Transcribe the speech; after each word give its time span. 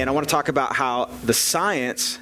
And 0.00 0.10
I 0.10 0.12
want 0.12 0.28
to 0.28 0.30
talk 0.30 0.48
about 0.48 0.74
how 0.74 1.06
the 1.24 1.32
science 1.32 2.18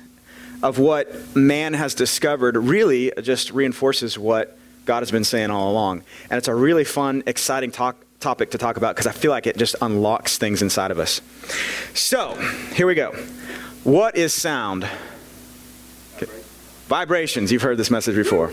of 0.63 0.79
what 0.79 1.35
man 1.37 1.75
has 1.75 1.95
discovered 1.95 2.57
really 2.57 3.13
just 3.21 3.51
reinforces 3.51 4.19
what 4.19 4.57
God 4.85 5.01
has 5.01 5.11
been 5.11 5.25
saying 5.25 5.51
all 5.51 5.73
along. 5.73 6.05
And 6.31 6.39
it's 6.39 6.47
a 6.47 6.55
really 6.55 6.85
fun, 6.85 7.25
exciting 7.27 7.73
talk, 7.73 7.97
topic 8.21 8.53
to 8.53 8.59
talk 8.59 8.77
about 8.77 8.95
because 8.95 9.09
I 9.09 9.13
feel 9.13 9.33
like 9.33 9.49
it 9.49 9.57
just 9.57 9.75
unlocks 9.83 10.39
things 10.39 10.63
inside 10.63 10.91
of 10.93 10.99
us. 10.99 11.21
So, 11.95 12.35
here 12.75 12.87
we 12.87 12.95
go. 12.95 13.11
What 13.83 14.17
is 14.17 14.33
sound? 14.33 14.89
Vibrations. 16.87 17.51
You've 17.51 17.63
heard 17.63 17.77
this 17.77 17.91
message 17.91 18.15
before. 18.15 18.53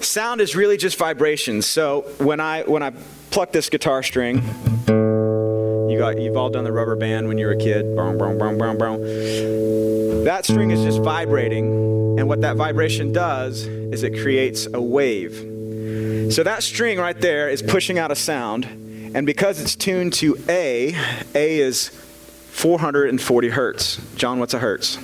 sound 0.00 0.40
is 0.40 0.54
really 0.54 0.76
just 0.76 0.96
vibrations. 0.96 1.66
So, 1.66 2.02
when 2.18 2.40
I 2.40 2.62
when 2.62 2.82
I 2.82 2.92
pluck 3.30 3.52
this 3.52 3.68
guitar 3.68 4.02
string, 4.02 4.42
you 5.90 5.98
got 5.98 6.20
you've 6.20 6.36
all 6.36 6.50
done 6.50 6.64
the 6.64 6.72
rubber 6.72 6.96
band 6.96 7.28
when 7.28 7.38
you 7.38 7.46
were 7.46 7.52
a 7.52 7.58
kid. 7.58 7.84
Boom, 7.96 8.18
boom, 8.18 8.38
boom, 8.38 8.58
boom, 8.58 8.78
boom. 8.78 10.24
That 10.24 10.44
string 10.44 10.70
is 10.70 10.82
just 10.82 11.00
vibrating, 11.00 12.18
and 12.18 12.28
what 12.28 12.40
that 12.42 12.56
vibration 12.56 13.12
does 13.12 13.66
is 13.66 14.02
it 14.02 14.20
creates 14.20 14.66
a 14.72 14.80
wave. 14.80 15.34
So 16.32 16.42
that 16.42 16.62
string 16.62 16.98
right 16.98 17.18
there 17.20 17.48
is 17.48 17.62
pushing 17.62 17.98
out 17.98 18.10
a 18.10 18.16
sound, 18.16 18.64
and 19.14 19.26
because 19.26 19.60
it's 19.60 19.74
tuned 19.74 20.12
to 20.14 20.36
A, 20.48 20.94
A 21.34 21.58
is 21.58 21.88
440 22.50 23.48
hertz. 23.48 24.00
John, 24.16 24.38
what's 24.38 24.54
a 24.54 24.58
hertz? 24.58 24.98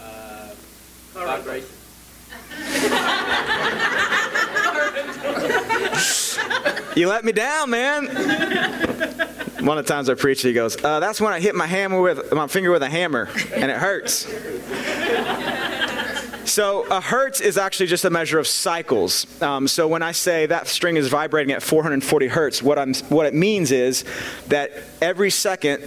Uh, 0.00 0.54
vibration. 1.14 1.68
You 6.96 7.08
let 7.08 7.26
me 7.26 7.32
down, 7.32 7.68
man. 7.68 8.06
One 9.60 9.78
of 9.78 9.86
the 9.86 9.92
times 9.92 10.08
I 10.08 10.14
preached, 10.14 10.42
he 10.42 10.52
goes, 10.52 10.82
uh, 10.84 11.00
"That's 11.00 11.20
when 11.20 11.32
I 11.32 11.40
hit 11.40 11.54
my 11.54 11.66
hammer 11.66 12.00
with 12.00 12.32
my 12.32 12.46
finger 12.46 12.70
with 12.70 12.82
a 12.82 12.90
hammer, 12.90 13.28
and 13.54 13.70
it 13.70 13.76
hurts." 13.78 14.26
So 16.46 16.86
a 16.90 17.00
hertz 17.00 17.40
is 17.40 17.58
actually 17.58 17.86
just 17.86 18.04
a 18.04 18.10
measure 18.10 18.38
of 18.38 18.46
cycles. 18.46 19.26
Um, 19.42 19.66
so 19.66 19.88
when 19.88 20.02
I 20.02 20.12
say 20.12 20.46
that 20.46 20.68
string 20.68 20.96
is 20.96 21.08
vibrating 21.08 21.52
at 21.52 21.62
440 21.62 22.28
hertz, 22.28 22.62
what 22.62 22.78
I'm 22.78 22.94
what 23.08 23.26
it 23.26 23.34
means 23.34 23.72
is 23.72 24.04
that 24.46 24.72
every 25.02 25.30
second 25.30 25.82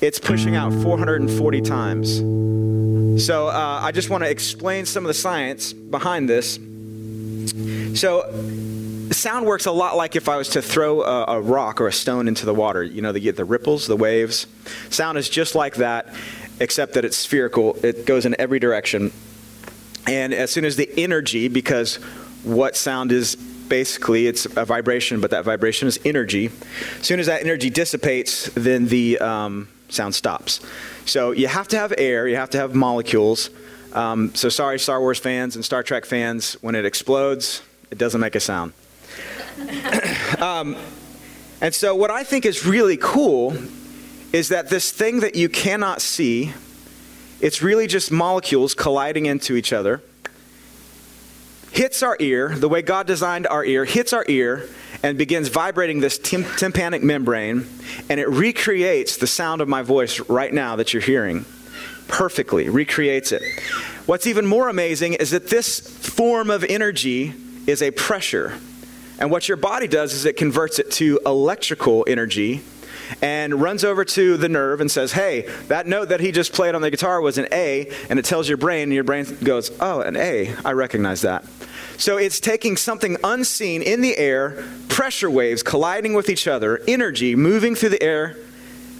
it's 0.00 0.18
pushing 0.18 0.56
out 0.56 0.72
440 0.72 1.60
times. 1.60 3.24
So 3.24 3.48
uh, 3.48 3.80
I 3.82 3.92
just 3.92 4.10
want 4.10 4.24
to 4.24 4.30
explain 4.30 4.86
some 4.86 5.04
of 5.04 5.08
the 5.08 5.14
science 5.14 5.72
behind 5.72 6.28
this. 6.28 6.58
So 8.00 8.30
sound 9.14 9.46
works 9.46 9.66
a 9.66 9.72
lot 9.72 9.96
like 9.96 10.16
if 10.16 10.28
I 10.28 10.36
was 10.36 10.48
to 10.50 10.62
throw 10.62 11.02
a, 11.02 11.24
a, 11.24 11.40
rock 11.40 11.80
or 11.80 11.86
a 11.86 11.92
stone 11.92 12.28
into 12.28 12.46
the 12.46 12.54
water. 12.54 12.82
You 12.82 13.02
know, 13.02 13.12
they 13.12 13.20
get 13.20 13.36
the 13.36 13.44
ripples, 13.44 13.86
the 13.86 13.96
waves. 13.96 14.46
Sound 14.90 15.18
is 15.18 15.28
just 15.28 15.54
like 15.54 15.76
that, 15.76 16.12
except 16.60 16.94
that 16.94 17.04
it's 17.04 17.16
spherical. 17.16 17.76
It 17.84 18.06
goes 18.06 18.26
in 18.26 18.34
every 18.40 18.58
direction. 18.58 19.12
And 20.06 20.32
as 20.32 20.50
soon 20.50 20.64
as 20.64 20.76
the 20.76 20.90
energy, 20.96 21.48
because 21.48 21.96
what 22.42 22.76
sound 22.76 23.12
is 23.12 23.36
basically, 23.36 24.26
it's 24.26 24.46
a 24.46 24.64
vibration, 24.64 25.20
but 25.20 25.30
that 25.30 25.44
vibration 25.44 25.86
is 25.86 26.00
energy. 26.04 26.50
As 26.98 27.06
soon 27.06 27.20
as 27.20 27.26
that 27.26 27.42
energy 27.42 27.70
dissipates, 27.70 28.50
then 28.54 28.88
the 28.88 29.18
um, 29.18 29.68
sound 29.88 30.14
stops. 30.14 30.60
So 31.04 31.32
you 31.32 31.46
have 31.46 31.68
to 31.68 31.78
have 31.78 31.92
air, 31.98 32.26
you 32.26 32.36
have 32.36 32.50
to 32.50 32.58
have 32.58 32.74
molecules. 32.74 33.50
Um, 33.92 34.34
so 34.34 34.48
sorry, 34.48 34.78
Star 34.78 35.00
Wars 35.00 35.18
fans 35.18 35.56
and 35.56 35.64
Star 35.64 35.82
Trek 35.82 36.04
fans, 36.04 36.54
when 36.62 36.74
it 36.74 36.84
explodes, 36.84 37.62
it 37.90 37.98
doesn't 37.98 38.20
make 38.20 38.34
a 38.34 38.40
sound. 38.40 38.72
um, 40.40 40.76
and 41.60 41.74
so, 41.74 41.94
what 41.94 42.10
I 42.10 42.24
think 42.24 42.46
is 42.46 42.64
really 42.64 42.96
cool 42.96 43.56
is 44.32 44.48
that 44.48 44.68
this 44.68 44.90
thing 44.90 45.20
that 45.20 45.34
you 45.34 45.48
cannot 45.48 46.00
see, 46.00 46.52
it's 47.40 47.62
really 47.62 47.86
just 47.86 48.10
molecules 48.10 48.74
colliding 48.74 49.26
into 49.26 49.56
each 49.56 49.72
other, 49.72 50.02
hits 51.72 52.02
our 52.02 52.16
ear, 52.20 52.54
the 52.54 52.68
way 52.68 52.82
God 52.82 53.06
designed 53.06 53.46
our 53.46 53.64
ear, 53.64 53.84
hits 53.84 54.12
our 54.12 54.24
ear, 54.28 54.68
and 55.02 55.16
begins 55.16 55.48
vibrating 55.48 56.00
this 56.00 56.18
tim- 56.18 56.44
tympanic 56.56 57.02
membrane, 57.02 57.66
and 58.08 58.20
it 58.20 58.28
recreates 58.28 59.16
the 59.16 59.26
sound 59.26 59.60
of 59.60 59.68
my 59.68 59.82
voice 59.82 60.20
right 60.28 60.52
now 60.52 60.76
that 60.76 60.92
you're 60.92 61.02
hearing 61.02 61.44
perfectly, 62.08 62.68
recreates 62.68 63.32
it. 63.32 63.42
What's 64.06 64.26
even 64.26 64.46
more 64.46 64.68
amazing 64.68 65.14
is 65.14 65.30
that 65.30 65.48
this 65.48 65.78
form 65.78 66.50
of 66.50 66.64
energy 66.64 67.34
is 67.66 67.82
a 67.82 67.90
pressure. 67.90 68.58
And 69.18 69.30
what 69.30 69.48
your 69.48 69.56
body 69.56 69.88
does 69.88 70.14
is 70.14 70.24
it 70.24 70.36
converts 70.36 70.78
it 70.78 70.90
to 70.92 71.20
electrical 71.26 72.04
energy 72.06 72.62
and 73.22 73.60
runs 73.60 73.84
over 73.84 74.04
to 74.04 74.36
the 74.36 74.48
nerve 74.48 74.80
and 74.80 74.90
says, 74.90 75.12
Hey, 75.12 75.42
that 75.68 75.86
note 75.86 76.10
that 76.10 76.20
he 76.20 76.32
just 76.32 76.52
played 76.52 76.74
on 76.74 76.82
the 76.82 76.90
guitar 76.90 77.20
was 77.20 77.38
an 77.38 77.48
A, 77.52 77.90
and 78.10 78.18
it 78.18 78.24
tells 78.24 78.48
your 78.48 78.58
brain, 78.58 78.84
and 78.84 78.92
your 78.92 79.04
brain 79.04 79.26
goes, 79.42 79.70
Oh, 79.80 80.00
an 80.00 80.16
A, 80.16 80.54
I 80.64 80.72
recognize 80.72 81.22
that. 81.22 81.44
So 81.96 82.16
it's 82.16 82.38
taking 82.38 82.76
something 82.76 83.16
unseen 83.24 83.82
in 83.82 84.02
the 84.02 84.16
air, 84.16 84.64
pressure 84.88 85.30
waves 85.30 85.62
colliding 85.62 86.14
with 86.14 86.28
each 86.28 86.46
other, 86.46 86.80
energy 86.86 87.34
moving 87.34 87.74
through 87.74 87.90
the 87.90 88.02
air, 88.02 88.36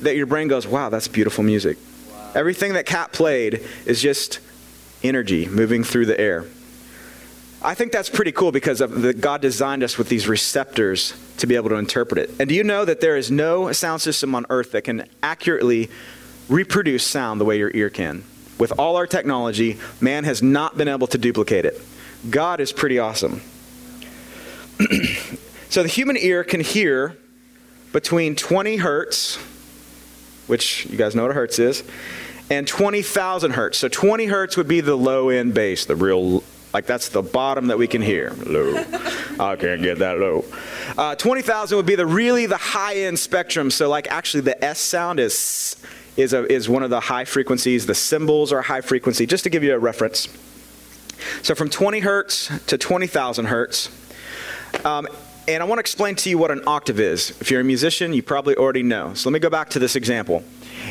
that 0.01 0.17
your 0.17 0.27
brain 0.27 0.49
goes, 0.49 0.67
Wow, 0.67 0.89
that's 0.89 1.09
beautiful 1.09 1.45
music. 1.45 1.79
Wow. 2.11 2.33
Everything 2.35 2.75
that 2.75 2.87
Cat 2.87 3.13
played 3.13 3.65
is 3.87 4.03
just 4.03 4.41
energy 5.03 5.47
moving 5.47 5.85
through 5.85 6.07
the 6.07 6.19
air. 6.21 6.45
I 7.61 7.75
think 7.75 7.91
that's 7.91 8.09
pretty 8.09 8.31
cool 8.31 8.53
because 8.53 8.79
the, 8.79 9.13
God 9.13 9.41
designed 9.41 9.83
us 9.83 9.99
with 9.99 10.09
these 10.09 10.29
receptors 10.29 11.15
to 11.39 11.47
be 11.47 11.57
able 11.57 11.71
to 11.71 11.75
interpret 11.75 12.19
it. 12.19 12.31
And 12.39 12.49
do 12.49 12.55
you 12.55 12.63
know 12.63 12.85
that 12.85 13.01
there 13.01 13.17
is 13.17 13.31
no 13.31 13.73
sound 13.73 14.01
system 14.01 14.35
on 14.35 14.47
earth 14.49 14.73
that 14.73 14.83
can 14.83 15.09
accurately 15.23 15.91
reproduce 16.49 17.05
sound 17.05 17.41
the 17.41 17.45
way 17.45 17.59
your 17.59 17.73
ear 17.75 17.91
can? 17.91 18.23
With 18.61 18.79
all 18.79 18.97
our 18.97 19.07
technology, 19.07 19.79
man 20.01 20.25
has 20.25 20.41
not 20.41 20.77
been 20.77 20.89
able 20.89 21.09
to 21.09 21.19
duplicate 21.19 21.65
it. 21.65 21.81
God 22.31 22.61
is 22.61 22.73
pretty 22.73 22.99
awesome. 22.99 23.41
so 25.69 25.83
the 25.83 25.89
human 25.89 26.17
ear 26.17 26.45
can 26.45 26.61
hear 26.61 27.17
between 27.93 28.37
20 28.37 28.77
hertz, 28.77 29.37
which 30.47 30.87
you 30.87 30.97
guys 30.97 31.17
know 31.17 31.23
what 31.23 31.33
a 31.33 31.35
hertz 31.35 31.59
is, 31.59 31.83
and 32.51 32.69
20,000 32.69 33.53
hertz. 33.53 33.79
So 33.79 33.89
20 33.89 34.27
hertz 34.27 34.57
would 34.57 34.69
be 34.69 34.81
the 34.81 34.97
low 34.97 35.29
end 35.29 35.55
bass, 35.55 35.85
the 35.85 35.97
real 35.97 36.45
like 36.73 36.87
that's 36.87 37.09
the 37.09 37.23
bottom 37.23 37.69
that 37.69 37.79
we 37.79 37.87
can 37.87 38.03
hear. 38.03 38.33
Low. 38.47 38.77
I 39.41 39.57
can't 39.57 39.83
get 39.83 39.99
that 39.99 40.19
low. 40.19 40.45
Uh, 40.97 41.15
20,000 41.15 41.77
would 41.77 41.87
be 41.87 41.95
the 41.95 42.07
really 42.07 42.47
the 42.47 42.57
high 42.57 42.97
end 42.97 43.19
spectrum. 43.19 43.71
So 43.71 43.89
like 43.89 44.11
actually 44.11 44.43
the 44.43 44.63
S 44.65 44.79
sound 44.79 45.21
is 45.21 45.77
is 46.17 46.33
a, 46.33 46.53
is 46.53 46.69
one 46.69 46.83
of 46.83 46.91
the 46.91 47.01
high 47.01 47.25
frequencies. 47.25 47.87
The 47.87 47.95
cymbals 47.95 48.53
are 48.53 48.61
high 48.61 48.81
frequency. 48.81 49.25
Just 49.25 49.45
to 49.45 49.51
give 49.51 49.63
you 49.63 49.75
a 49.75 49.79
reference. 49.79 50.29
So 51.43 51.55
from 51.55 51.71
20 51.71 52.01
hertz 52.01 52.51
to 52.67 52.77
20,000 52.77 53.47
hertz. 53.47 53.89
Um, 54.85 55.07
and 55.47 55.63
I 55.63 55.67
want 55.67 55.79
to 55.79 55.81
explain 55.81 56.15
to 56.17 56.29
you 56.31 56.37
what 56.37 56.51
an 56.51 56.63
octave 56.67 57.01
is. 57.01 57.31
If 57.41 57.51
you're 57.51 57.61
a 57.61 57.65
musician, 57.65 58.13
you 58.13 58.23
probably 58.23 58.55
already 58.57 58.83
know. 58.83 59.15
So 59.15 59.31
let 59.31 59.33
me 59.33 59.39
go 59.39 59.49
back 59.49 59.71
to 59.71 59.79
this 59.79 59.97
example. 59.97 60.45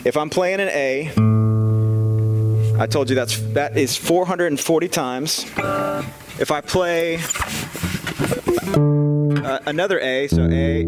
If 0.03 0.17
I'm 0.17 0.29
playing 0.29 0.59
an 0.59 0.69
A, 0.69 1.36
I 2.79 2.85
told 2.85 3.09
you 3.09 3.15
that's 3.15 3.39
that 3.53 3.75
is 3.75 3.97
440 3.97 4.87
times. 4.87 5.45
If 6.39 6.51
I 6.51 6.61
play 6.61 7.17
uh, 9.43 9.59
another 9.65 9.99
A, 9.99 10.27
so 10.27 10.43
A, 10.43 10.83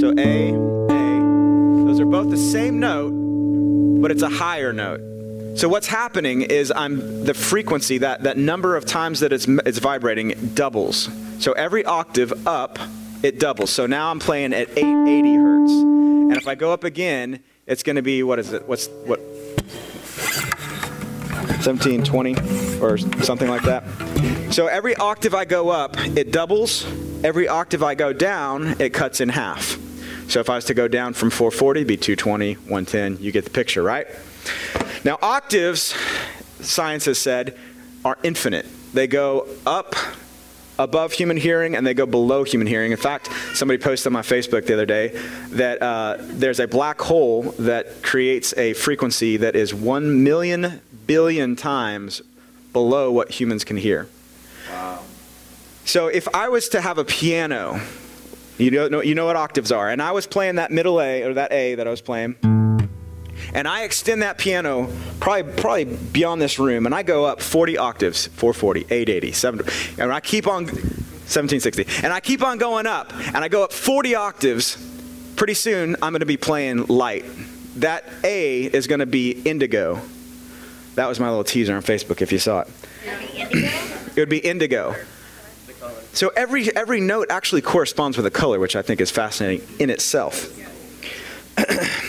So 0.00 0.12
A, 0.16 0.52
A, 0.52 1.84
those 1.86 2.00
are 2.00 2.06
both 2.06 2.30
the 2.30 2.36
same 2.36 2.80
note, 2.80 3.12
but 4.00 4.10
it's 4.10 4.22
a 4.22 4.28
higher 4.28 4.72
note. 4.72 5.00
So 5.58 5.68
what's 5.68 5.86
happening 5.86 6.42
is 6.42 6.70
I'm 6.74 7.24
the 7.24 7.34
frequency 7.34 7.98
that 7.98 8.22
that 8.22 8.36
number 8.36 8.76
of 8.76 8.84
times 8.84 9.20
that 9.20 9.32
it's 9.32 9.46
it's 9.66 9.78
vibrating 9.78 10.52
doubles. 10.54 11.10
So 11.38 11.52
every 11.52 11.84
octave 11.84 12.46
up, 12.46 12.78
it 13.22 13.38
doubles. 13.38 13.70
So 13.70 13.86
now 13.86 14.10
I'm 14.10 14.18
playing 14.18 14.52
at 14.52 14.68
880 14.76 15.34
hertz. 15.34 15.72
And 15.72 16.36
if 16.36 16.48
I 16.48 16.54
go 16.54 16.72
up 16.72 16.84
again, 16.84 17.42
it's 17.66 17.82
going 17.82 17.96
to 17.96 18.02
be, 18.02 18.22
what 18.22 18.38
is 18.38 18.52
it? 18.52 18.66
What's, 18.68 18.88
what? 19.04 19.20
17, 21.62 22.04
20, 22.04 22.36
or 22.80 22.96
something 22.96 23.48
like 23.48 23.62
that. 23.62 23.84
So 24.52 24.66
every 24.66 24.94
octave 24.96 25.34
I 25.34 25.44
go 25.44 25.70
up, 25.70 25.98
it 25.98 26.30
doubles. 26.30 26.86
Every 27.24 27.48
octave 27.48 27.82
I 27.82 27.94
go 27.94 28.12
down, 28.12 28.80
it 28.80 28.90
cuts 28.90 29.20
in 29.20 29.28
half. 29.28 29.78
So 30.28 30.40
if 30.40 30.50
I 30.50 30.56
was 30.56 30.64
to 30.66 30.74
go 30.74 30.86
down 30.86 31.12
from 31.12 31.30
440, 31.30 31.80
it'd 31.80 31.88
be 31.88 31.96
220, 31.96 32.54
110. 32.54 33.18
You 33.20 33.32
get 33.32 33.44
the 33.44 33.50
picture, 33.50 33.82
right? 33.82 34.06
Now, 35.04 35.18
octaves, 35.22 35.94
science 36.60 37.04
has 37.06 37.18
said, 37.18 37.56
are 38.04 38.18
infinite. 38.22 38.66
They 38.92 39.06
go 39.06 39.48
up 39.66 39.94
above 40.78 41.12
human 41.12 41.36
hearing 41.36 41.74
and 41.76 41.86
they 41.86 41.94
go 41.94 42.06
below 42.06 42.44
human 42.44 42.66
hearing. 42.66 42.92
In 42.92 42.98
fact, 42.98 43.30
somebody 43.54 43.82
posted 43.82 44.08
on 44.08 44.12
my 44.12 44.22
Facebook 44.22 44.66
the 44.66 44.74
other 44.74 44.86
day 44.86 45.08
that 45.50 45.80
uh, 45.82 46.16
there's 46.20 46.60
a 46.60 46.68
black 46.68 47.00
hole 47.00 47.42
that 47.58 48.02
creates 48.02 48.56
a 48.56 48.72
frequency 48.74 49.36
that 49.38 49.56
is 49.56 49.74
1 49.74 50.22
million 50.22 50.80
billion 51.06 51.56
times 51.56 52.22
below 52.72 53.10
what 53.10 53.30
humans 53.30 53.64
can 53.64 53.76
hear. 53.76 54.08
Wow. 54.70 55.02
So 55.84 56.08
if 56.08 56.26
I 56.34 56.48
was 56.48 56.68
to 56.70 56.80
have 56.80 56.98
a 56.98 57.04
piano 57.04 57.80
You 58.58 58.70
know, 58.70 59.02
you 59.02 59.14
know 59.14 59.26
what 59.26 59.36
octaves 59.36 59.70
are. 59.70 59.90
And 59.90 60.00
I 60.00 60.12
was 60.12 60.26
playing 60.26 60.54
that 60.54 60.70
middle 60.70 61.00
A, 61.00 61.22
or 61.22 61.34
that 61.34 61.52
A 61.52 61.74
that 61.74 61.86
I 61.86 61.90
was 61.90 62.00
playing. 62.00 62.36
And 63.52 63.66
I 63.66 63.82
extend 63.82 64.22
that 64.22 64.38
piano 64.38 64.90
probably, 65.20 65.52
probably 65.54 65.84
beyond 65.84 66.40
this 66.40 66.58
room, 66.58 66.86
and 66.86 66.94
I 66.94 67.02
go 67.02 67.24
up 67.24 67.40
40 67.40 67.78
octaves 67.78 68.26
440, 68.26 68.80
880, 68.90 69.32
7, 69.32 69.60
and 69.98 70.12
I 70.12 70.20
keep 70.20 70.46
on 70.46 70.64
1760. 70.64 71.86
And 72.04 72.12
I 72.12 72.20
keep 72.20 72.42
on 72.42 72.58
going 72.58 72.86
up, 72.86 73.12
and 73.14 73.38
I 73.38 73.48
go 73.48 73.64
up 73.64 73.72
40 73.72 74.14
octaves. 74.14 74.76
Pretty 75.36 75.54
soon, 75.54 75.96
I'm 75.96 76.12
going 76.12 76.20
to 76.20 76.26
be 76.26 76.36
playing 76.36 76.86
light. 76.86 77.24
That 77.76 78.04
A 78.24 78.62
is 78.64 78.86
going 78.86 79.00
to 79.00 79.06
be 79.06 79.32
indigo. 79.32 80.00
That 80.94 81.08
was 81.08 81.20
my 81.20 81.28
little 81.28 81.44
teaser 81.44 81.76
on 81.76 81.82
Facebook 81.82 82.22
if 82.22 82.32
you 82.32 82.38
saw 82.38 82.60
it. 82.60 82.68
It 84.16 84.20
would 84.20 84.30
be 84.30 84.38
indigo. 84.38 84.94
So 86.14 86.28
every, 86.34 86.74
every 86.74 87.00
note 87.00 87.26
actually 87.30 87.60
corresponds 87.60 88.16
with 88.16 88.24
a 88.24 88.30
color, 88.30 88.58
which 88.58 88.76
I 88.76 88.80
think 88.80 89.02
is 89.02 89.10
fascinating 89.10 89.66
in 89.78 89.90
itself. 89.90 90.50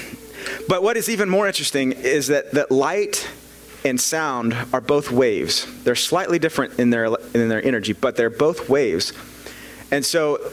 but 0.68 0.84
what 0.84 0.98
is 0.98 1.10
even 1.10 1.30
more 1.30 1.48
interesting 1.48 1.94
is 1.94 2.28
that, 2.28 2.52
that 2.52 2.72
light 2.72 3.28
and 3.86 4.00
sound 4.00 4.56
are 4.74 4.81
both 4.81 5.12
waves. 5.12 5.68
They're 5.84 5.96
slightly 5.96 6.40
different 6.40 6.80
in 6.80 6.90
their, 6.90 7.06
in 7.06 7.50
their 7.50 7.64
energy, 7.64 7.94
but 7.94 8.16
they're 8.16 8.30
both 8.30 8.69
waves. 8.69 9.14
And 9.92 10.06
so 10.06 10.52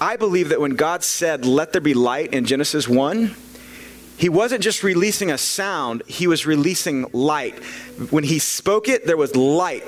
I 0.00 0.16
believe 0.16 0.50
that 0.50 0.60
when 0.60 0.76
God 0.76 1.02
said, 1.02 1.44
Let 1.44 1.72
there 1.72 1.80
be 1.80 1.94
light 1.94 2.32
in 2.32 2.44
Genesis 2.44 2.88
1, 2.88 3.34
he 4.18 4.28
wasn't 4.28 4.62
just 4.62 4.82
releasing 4.82 5.30
a 5.30 5.38
sound, 5.38 6.02
he 6.06 6.26
was 6.26 6.46
releasing 6.46 7.06
light. 7.12 7.58
When 8.10 8.24
he 8.24 8.38
spoke 8.38 8.88
it, 8.88 9.06
there 9.06 9.16
was 9.16 9.36
light 9.36 9.84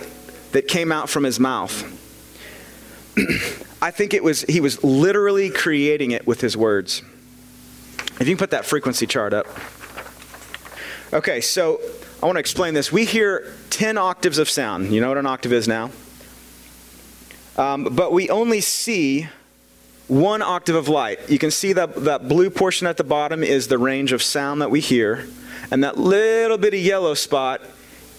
that 0.52 0.68
came 0.68 0.92
out 0.92 1.08
from 1.08 1.24
his 1.24 1.38
mouth. 1.38 1.94
I 3.82 3.90
think 3.90 4.12
it 4.12 4.24
was 4.24 4.42
he 4.42 4.60
was 4.60 4.82
literally 4.82 5.50
creating 5.50 6.10
it 6.10 6.26
with 6.26 6.40
his 6.40 6.56
words. 6.56 7.02
If 8.20 8.26
you 8.26 8.34
can 8.34 8.38
put 8.38 8.50
that 8.50 8.64
frequency 8.64 9.06
chart 9.06 9.32
up. 9.32 9.46
Okay, 11.12 11.40
so 11.40 11.80
I 12.22 12.26
want 12.26 12.36
to 12.36 12.40
explain 12.40 12.74
this. 12.74 12.90
We 12.90 13.04
hear 13.04 13.54
10 13.70 13.96
octaves 13.96 14.38
of 14.38 14.50
sound. 14.50 14.92
You 14.92 15.00
know 15.00 15.08
what 15.08 15.18
an 15.18 15.26
octave 15.26 15.52
is 15.52 15.68
now? 15.68 15.90
Um, 17.56 17.84
but 17.84 18.12
we 18.12 18.28
only 18.28 18.60
see 18.60 19.28
one 20.08 20.42
octave 20.42 20.74
of 20.74 20.88
light. 20.88 21.30
You 21.30 21.38
can 21.38 21.50
see 21.50 21.72
that, 21.74 21.94
that 22.04 22.28
blue 22.28 22.50
portion 22.50 22.86
at 22.86 22.96
the 22.96 23.04
bottom 23.04 23.44
is 23.44 23.68
the 23.68 23.78
range 23.78 24.12
of 24.12 24.22
sound 24.22 24.62
that 24.62 24.70
we 24.70 24.80
hear, 24.80 25.26
and 25.70 25.84
that 25.84 25.96
little 25.96 26.58
bitty 26.58 26.80
yellow 26.80 27.14
spot 27.14 27.60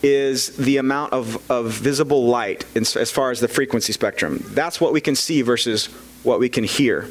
is 0.01 0.55
the 0.55 0.77
amount 0.77 1.11
of, 1.13 1.51
of 1.51 1.71
visible 1.71 2.25
light 2.25 2.65
as 2.75 3.11
far 3.11 3.31
as 3.31 3.39
the 3.39 3.47
frequency 3.47 3.91
spectrum. 3.91 4.41
That's 4.49 4.79
what 4.79 4.93
we 4.93 5.01
can 5.01 5.15
see 5.15 5.41
versus 5.41 5.87
what 6.23 6.39
we 6.39 6.47
can 6.47 6.63
hear. 6.63 7.09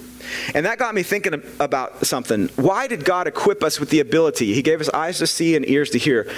And 0.55 0.67
that 0.67 0.79
got 0.79 0.95
me 0.95 1.03
thinking 1.03 1.43
about 1.61 2.07
something. 2.07 2.49
Why 2.57 2.87
did 2.87 3.05
God 3.05 3.27
equip 3.27 3.63
us 3.63 3.81
with 3.81 3.91
the 3.91 4.01
ability? 4.01 4.55
He 4.55 4.63
gave 4.63 4.81
us 4.81 4.89
eyes 4.91 5.19
to 5.19 5.27
see 5.27 5.57
and 5.57 5.69
ears 5.69 5.91
to 5.91 5.99
hear. 5.99 6.31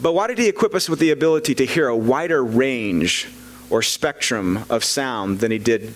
But 0.00 0.12
why 0.12 0.26
did 0.26 0.38
He 0.38 0.48
equip 0.48 0.74
us 0.74 0.88
with 0.88 0.98
the 0.98 1.10
ability 1.10 1.54
to 1.56 1.66
hear 1.66 1.88
a 1.88 1.96
wider 1.96 2.44
range 2.44 3.28
or 3.68 3.82
spectrum 3.82 4.64
of 4.70 4.84
sound 4.84 5.40
than 5.40 5.50
He 5.50 5.58
did 5.58 5.94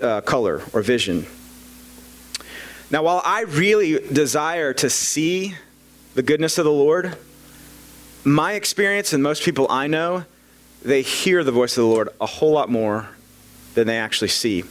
uh, 0.00 0.20
color 0.22 0.62
or 0.72 0.82
vision? 0.82 1.26
Now, 2.90 3.02
while 3.02 3.22
I 3.24 3.42
really 3.42 3.98
desire 4.12 4.74
to 4.74 4.90
see 4.90 5.54
the 6.14 6.22
goodness 6.22 6.58
of 6.58 6.66
the 6.66 6.72
Lord, 6.72 7.16
my 8.22 8.52
experience 8.52 9.12
and 9.12 9.22
most 9.22 9.42
people 9.42 9.66
I 9.70 9.86
know, 9.86 10.24
they 10.82 11.02
hear 11.02 11.42
the 11.42 11.52
voice 11.52 11.76
of 11.76 11.82
the 11.82 11.88
Lord 11.88 12.10
a 12.20 12.26
whole 12.26 12.52
lot 12.52 12.68
more 12.68 13.08
than 13.74 13.86
they 13.86 13.98
actually 13.98 14.28
see. 14.28 14.64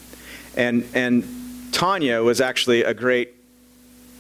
And 0.56 0.88
and 0.94 1.24
Tanya 1.72 2.22
was 2.22 2.42
actually 2.42 2.84
a 2.84 2.94
great 2.94 3.34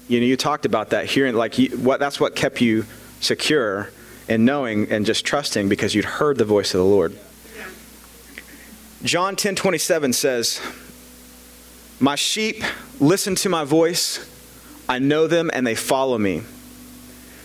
you 0.08 0.20
know 0.20 0.26
you 0.26 0.38
talked 0.38 0.66
about 0.66 0.90
that 0.90 1.06
hearing 1.06 1.36
like 1.36 1.58
you, 1.58 1.70
what 1.78 2.00
that's 2.00 2.20
what 2.20 2.36
kept 2.36 2.62
you 2.62 2.86
secure 3.20 3.90
and 4.28 4.46
knowing 4.46 4.92
and 4.92 5.06
just 5.06 5.26
trusting 5.26 5.70
because 5.70 5.94
you'd 5.94 6.06
heard 6.06 6.38
the 6.38 6.46
voice 6.46 6.74
of 6.74 6.80
the 6.80 6.86
Lord. 6.86 7.18
John 9.04 9.36
10:27 9.36 10.14
says, 10.14 10.60
"My 12.00 12.16
sheep 12.16 12.64
listen 13.00 13.36
to 13.36 13.50
my 13.50 13.64
voice. 13.64 14.20
I 14.88 15.00
know 15.00 15.28
them 15.28 15.50
and 15.54 15.66
they 15.66 15.76
follow 15.76 16.18
me." 16.18 16.44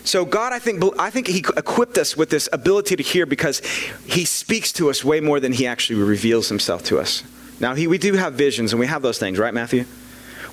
So 0.07 0.25
God, 0.25 0.53
I 0.53 0.61
think, 0.61 0.85
I 0.99 1.11
think 1.11 1.27
He 1.27 1.45
equipped 1.57 1.99
us 1.99 2.17
with 2.17 2.31
this 2.31 2.49
ability 2.53 2.95
to 2.97 3.03
hear 3.03 3.27
because 3.27 3.61
He 4.07 4.25
speaks 4.25 4.73
to 4.75 4.89
us 4.89 5.05
way 5.05 5.19
more 5.19 5.41
than 5.41 5.53
He 5.53 5.67
actually 5.67 6.01
reveals 6.01 6.49
Himself 6.49 6.85
to 6.85 7.01
us. 7.01 7.25
Now, 7.61 7.75
he, 7.75 7.87
we 7.87 7.99
do 7.99 8.15
have 8.15 8.35
visions, 8.35 8.73
and 8.73 8.81
we 8.81 8.87
have 8.87 9.03
those 9.03 9.19
things, 9.19 9.39
right, 9.39 9.55
Matthew? 9.55 9.85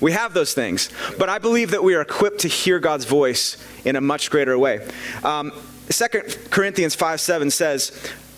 We 0.00 0.12
have 0.12 0.34
those 0.34 0.54
things. 0.54 0.90
But 1.18 1.28
I 1.28 1.38
believe 1.38 1.70
that 1.70 1.82
we 1.82 1.94
are 1.94 2.00
equipped 2.00 2.40
to 2.40 2.48
hear 2.48 2.78
God's 2.78 3.04
voice 3.04 3.56
in 3.84 3.96
a 3.96 4.00
much 4.00 4.30
greater 4.30 4.58
way. 4.58 4.86
Um, 5.22 5.52
2 5.90 6.06
Corinthians 6.50 6.94
5 6.94 7.20
7 7.20 7.50
says, 7.50 7.92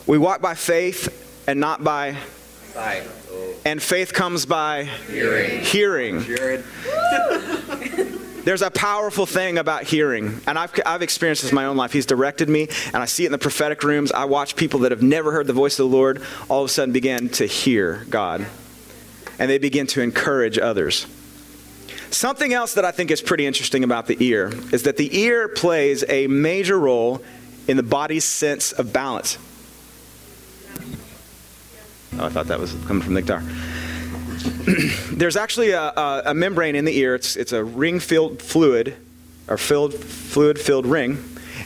We 0.06 0.18
walk 0.18 0.40
by 0.40 0.54
faith 0.54 1.44
and 1.46 1.60
not 1.60 1.84
by 1.84 2.16
sight. 2.72 3.04
And 3.64 3.82
faith 3.82 4.12
comes 4.12 4.46
by 4.46 4.84
hearing. 4.84 5.62
hearing. 5.62 6.18
There's 8.46 8.62
a 8.62 8.70
powerful 8.70 9.26
thing 9.26 9.58
about 9.58 9.82
hearing, 9.82 10.40
and 10.46 10.56
I've, 10.56 10.72
I've 10.86 11.02
experienced 11.02 11.42
this 11.42 11.50
in 11.50 11.56
my 11.56 11.64
own 11.64 11.76
life. 11.76 11.92
He's 11.92 12.06
directed 12.06 12.48
me, 12.48 12.68
and 12.86 12.98
I 12.98 13.04
see 13.06 13.24
it 13.24 13.26
in 13.26 13.32
the 13.32 13.38
prophetic 13.38 13.82
rooms. 13.82 14.12
I 14.12 14.26
watch 14.26 14.54
people 14.54 14.78
that 14.80 14.92
have 14.92 15.02
never 15.02 15.32
heard 15.32 15.48
the 15.48 15.52
voice 15.52 15.80
of 15.80 15.90
the 15.90 15.96
Lord 15.96 16.22
all 16.48 16.62
of 16.62 16.66
a 16.66 16.72
sudden 16.72 16.92
begin 16.92 17.28
to 17.30 17.46
hear 17.46 18.06
God, 18.08 18.46
and 19.40 19.50
they 19.50 19.58
begin 19.58 19.88
to 19.88 20.00
encourage 20.00 20.60
others. 20.60 21.08
Something 22.10 22.52
else 22.52 22.74
that 22.74 22.84
I 22.84 22.92
think 22.92 23.10
is 23.10 23.20
pretty 23.20 23.46
interesting 23.46 23.82
about 23.82 24.06
the 24.06 24.16
ear 24.20 24.52
is 24.72 24.84
that 24.84 24.96
the 24.96 25.18
ear 25.18 25.48
plays 25.48 26.04
a 26.08 26.28
major 26.28 26.78
role 26.78 27.24
in 27.66 27.76
the 27.76 27.82
body's 27.82 28.24
sense 28.24 28.70
of 28.70 28.92
balance. 28.92 29.38
Oh, 32.16 32.26
I 32.26 32.28
thought 32.28 32.46
that 32.46 32.60
was 32.60 32.76
coming 32.86 33.02
from 33.02 33.14
the 33.14 33.22
guitar. 33.22 33.42
there's 35.12 35.36
actually 35.36 35.70
a, 35.70 35.82
a, 35.82 36.22
a, 36.26 36.34
membrane 36.34 36.76
in 36.76 36.84
the 36.84 36.96
ear. 36.98 37.14
It's, 37.14 37.36
it's 37.36 37.52
a 37.52 37.64
ring 37.64 37.98
filled 37.98 38.40
fluid, 38.40 38.96
or 39.48 39.56
filled 39.56 39.94
fluid 39.94 40.58
filled 40.58 40.86
ring. 40.86 41.22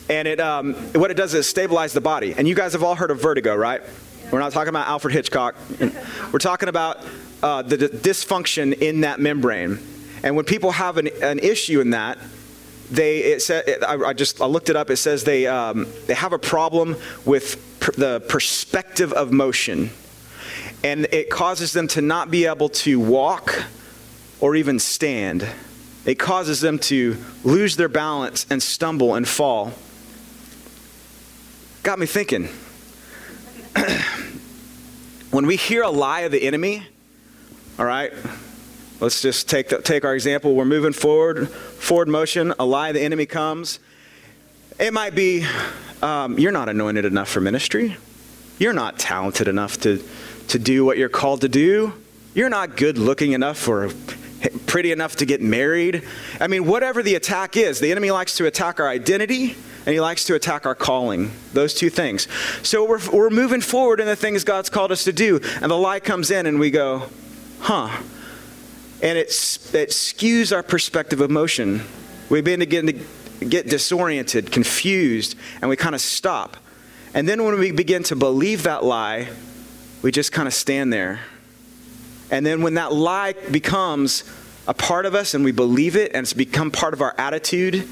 And 0.08 0.26
it, 0.26 0.40
um, 0.40 0.74
what 0.94 1.10
it 1.10 1.14
does 1.14 1.34
is 1.34 1.46
stabilize 1.46 1.92
the 1.92 2.00
body. 2.00 2.34
And 2.36 2.48
you 2.48 2.54
guys 2.54 2.72
have 2.72 2.82
all 2.82 2.94
heard 2.94 3.10
of 3.10 3.20
vertigo, 3.20 3.54
right? 3.54 3.82
We're 4.30 4.38
not 4.38 4.52
talking 4.52 4.70
about 4.70 4.86
Alfred 4.88 5.12
Hitchcock. 5.12 5.56
We're 6.32 6.38
talking 6.38 6.68
about 6.68 7.04
uh, 7.42 7.62
the, 7.62 7.76
the 7.76 7.88
dysfunction 7.88 8.72
in 8.72 9.02
that 9.02 9.20
membrane. 9.20 9.78
And 10.22 10.36
when 10.36 10.44
people 10.44 10.72
have 10.72 10.96
an, 10.96 11.08
an 11.22 11.38
issue 11.38 11.80
in 11.80 11.90
that, 11.90 12.18
they 12.90 13.18
it 13.18 13.42
said 13.42 13.84
I, 13.84 13.94
I, 13.96 14.12
just 14.12 14.40
I 14.40 14.46
looked 14.46 14.68
it 14.68 14.76
up. 14.76 14.90
It 14.90 14.96
says 14.96 15.24
they 15.24 15.46
um, 15.46 15.86
they 16.06 16.14
have 16.14 16.32
a 16.32 16.38
problem 16.38 16.96
with 17.24 17.78
per, 17.78 17.92
the 17.92 18.20
perspective 18.28 19.12
of 19.12 19.30
motion 19.30 19.90
and 20.82 21.06
it 21.12 21.30
causes 21.30 21.72
them 21.72 21.88
to 21.88 22.00
not 22.00 22.30
be 22.30 22.46
able 22.46 22.68
to 22.68 22.98
walk 22.98 23.64
or 24.40 24.56
even 24.56 24.78
stand. 24.78 25.46
It 26.06 26.18
causes 26.18 26.60
them 26.60 26.78
to 26.80 27.16
lose 27.44 27.76
their 27.76 27.88
balance 27.88 28.46
and 28.48 28.62
stumble 28.62 29.14
and 29.14 29.28
fall. 29.28 29.72
Got 31.82 31.98
me 31.98 32.06
thinking. 32.06 32.48
when 35.30 35.46
we 35.46 35.56
hear 35.56 35.82
a 35.82 35.90
lie 35.90 36.20
of 36.20 36.32
the 36.32 36.42
enemy, 36.42 36.86
all 37.78 37.84
right, 37.84 38.12
let's 39.00 39.22
just 39.22 39.48
take, 39.48 39.68
the, 39.68 39.80
take 39.80 40.04
our 40.04 40.14
example. 40.14 40.54
We're 40.54 40.64
moving 40.64 40.92
forward, 40.92 41.48
forward 41.48 42.08
motion, 42.08 42.54
a 42.58 42.64
lie 42.64 42.88
of 42.88 42.94
the 42.94 43.02
enemy 43.02 43.26
comes. 43.26 43.78
It 44.78 44.92
might 44.92 45.14
be, 45.14 45.46
um, 46.02 46.38
you're 46.38 46.52
not 46.52 46.68
anointed 46.70 47.04
enough 47.04 47.28
for 47.28 47.40
ministry. 47.40 47.96
You're 48.58 48.72
not 48.72 48.98
talented 48.98 49.48
enough 49.48 49.80
to 49.80 50.02
to 50.50 50.58
do 50.58 50.84
what 50.84 50.98
you're 50.98 51.08
called 51.08 51.40
to 51.40 51.48
do. 51.48 51.94
You're 52.34 52.48
not 52.48 52.76
good 52.76 52.98
looking 52.98 53.32
enough 53.32 53.66
or 53.66 53.90
pretty 54.66 54.92
enough 54.92 55.16
to 55.16 55.26
get 55.26 55.42
married. 55.42 56.06
I 56.40 56.46
mean, 56.46 56.66
whatever 56.66 57.02
the 57.02 57.14
attack 57.14 57.56
is, 57.56 57.80
the 57.80 57.90
enemy 57.90 58.10
likes 58.10 58.36
to 58.36 58.46
attack 58.46 58.80
our 58.80 58.88
identity 58.88 59.56
and 59.86 59.94
he 59.94 60.00
likes 60.00 60.24
to 60.24 60.34
attack 60.34 60.66
our 60.66 60.74
calling. 60.74 61.30
Those 61.52 61.74
two 61.74 61.90
things. 61.90 62.28
So 62.62 62.84
we're, 62.84 63.00
we're 63.10 63.30
moving 63.30 63.60
forward 63.60 64.00
in 64.00 64.06
the 64.06 64.16
things 64.16 64.44
God's 64.44 64.70
called 64.70 64.92
us 64.92 65.04
to 65.04 65.12
do, 65.12 65.40
and 65.60 65.70
the 65.70 65.76
lie 65.76 66.00
comes 66.00 66.30
in 66.30 66.46
and 66.46 66.60
we 66.60 66.70
go, 66.70 67.08
huh. 67.60 67.88
And 69.02 69.16
it, 69.16 69.28
it 69.28 69.88
skews 69.88 70.54
our 70.54 70.62
perspective 70.62 71.20
of 71.20 71.30
motion. 71.30 71.82
We 72.28 72.42
begin 72.42 72.60
to 72.60 72.66
get, 72.66 72.86
to 72.86 73.44
get 73.46 73.68
disoriented, 73.68 74.52
confused, 74.52 75.34
and 75.62 75.70
we 75.70 75.76
kind 75.76 75.94
of 75.94 76.02
stop. 76.02 76.58
And 77.14 77.26
then 77.26 77.42
when 77.44 77.58
we 77.58 77.72
begin 77.72 78.02
to 78.04 78.16
believe 78.16 78.64
that 78.64 78.84
lie, 78.84 79.30
we 80.02 80.10
just 80.10 80.32
kind 80.32 80.48
of 80.48 80.54
stand 80.54 80.92
there. 80.92 81.20
And 82.30 82.46
then 82.46 82.62
when 82.62 82.74
that 82.74 82.92
lie 82.92 83.32
becomes 83.50 84.24
a 84.68 84.74
part 84.74 85.04
of 85.04 85.14
us 85.14 85.34
and 85.34 85.44
we 85.44 85.52
believe 85.52 85.96
it 85.96 86.12
and 86.14 86.24
it's 86.24 86.32
become 86.32 86.70
part 86.70 86.94
of 86.94 87.02
our 87.02 87.14
attitude 87.18 87.88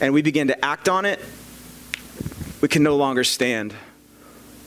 and 0.00 0.12
we 0.12 0.22
begin 0.22 0.48
to 0.48 0.64
act 0.64 0.88
on 0.88 1.04
it, 1.04 1.20
we 2.60 2.68
can 2.68 2.82
no 2.82 2.96
longer 2.96 3.22
stand. 3.24 3.74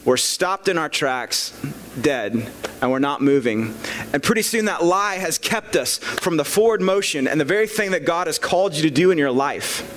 we're 0.04 0.16
stopped 0.16 0.68
in 0.68 0.78
our 0.78 0.88
tracks, 0.88 1.52
dead, 2.00 2.50
and 2.80 2.90
we're 2.90 2.98
not 2.98 3.20
moving. 3.20 3.74
And 4.12 4.22
pretty 4.22 4.42
soon 4.42 4.64
that 4.64 4.82
lie 4.82 5.16
has 5.16 5.38
kept 5.38 5.76
us 5.76 5.98
from 5.98 6.38
the 6.38 6.44
forward 6.44 6.80
motion 6.80 7.28
and 7.28 7.38
the 7.38 7.44
very 7.44 7.66
thing 7.66 7.90
that 7.90 8.06
God 8.06 8.26
has 8.26 8.38
called 8.38 8.74
you 8.74 8.82
to 8.82 8.90
do 8.90 9.10
in 9.10 9.18
your 9.18 9.30
life. 9.30 9.96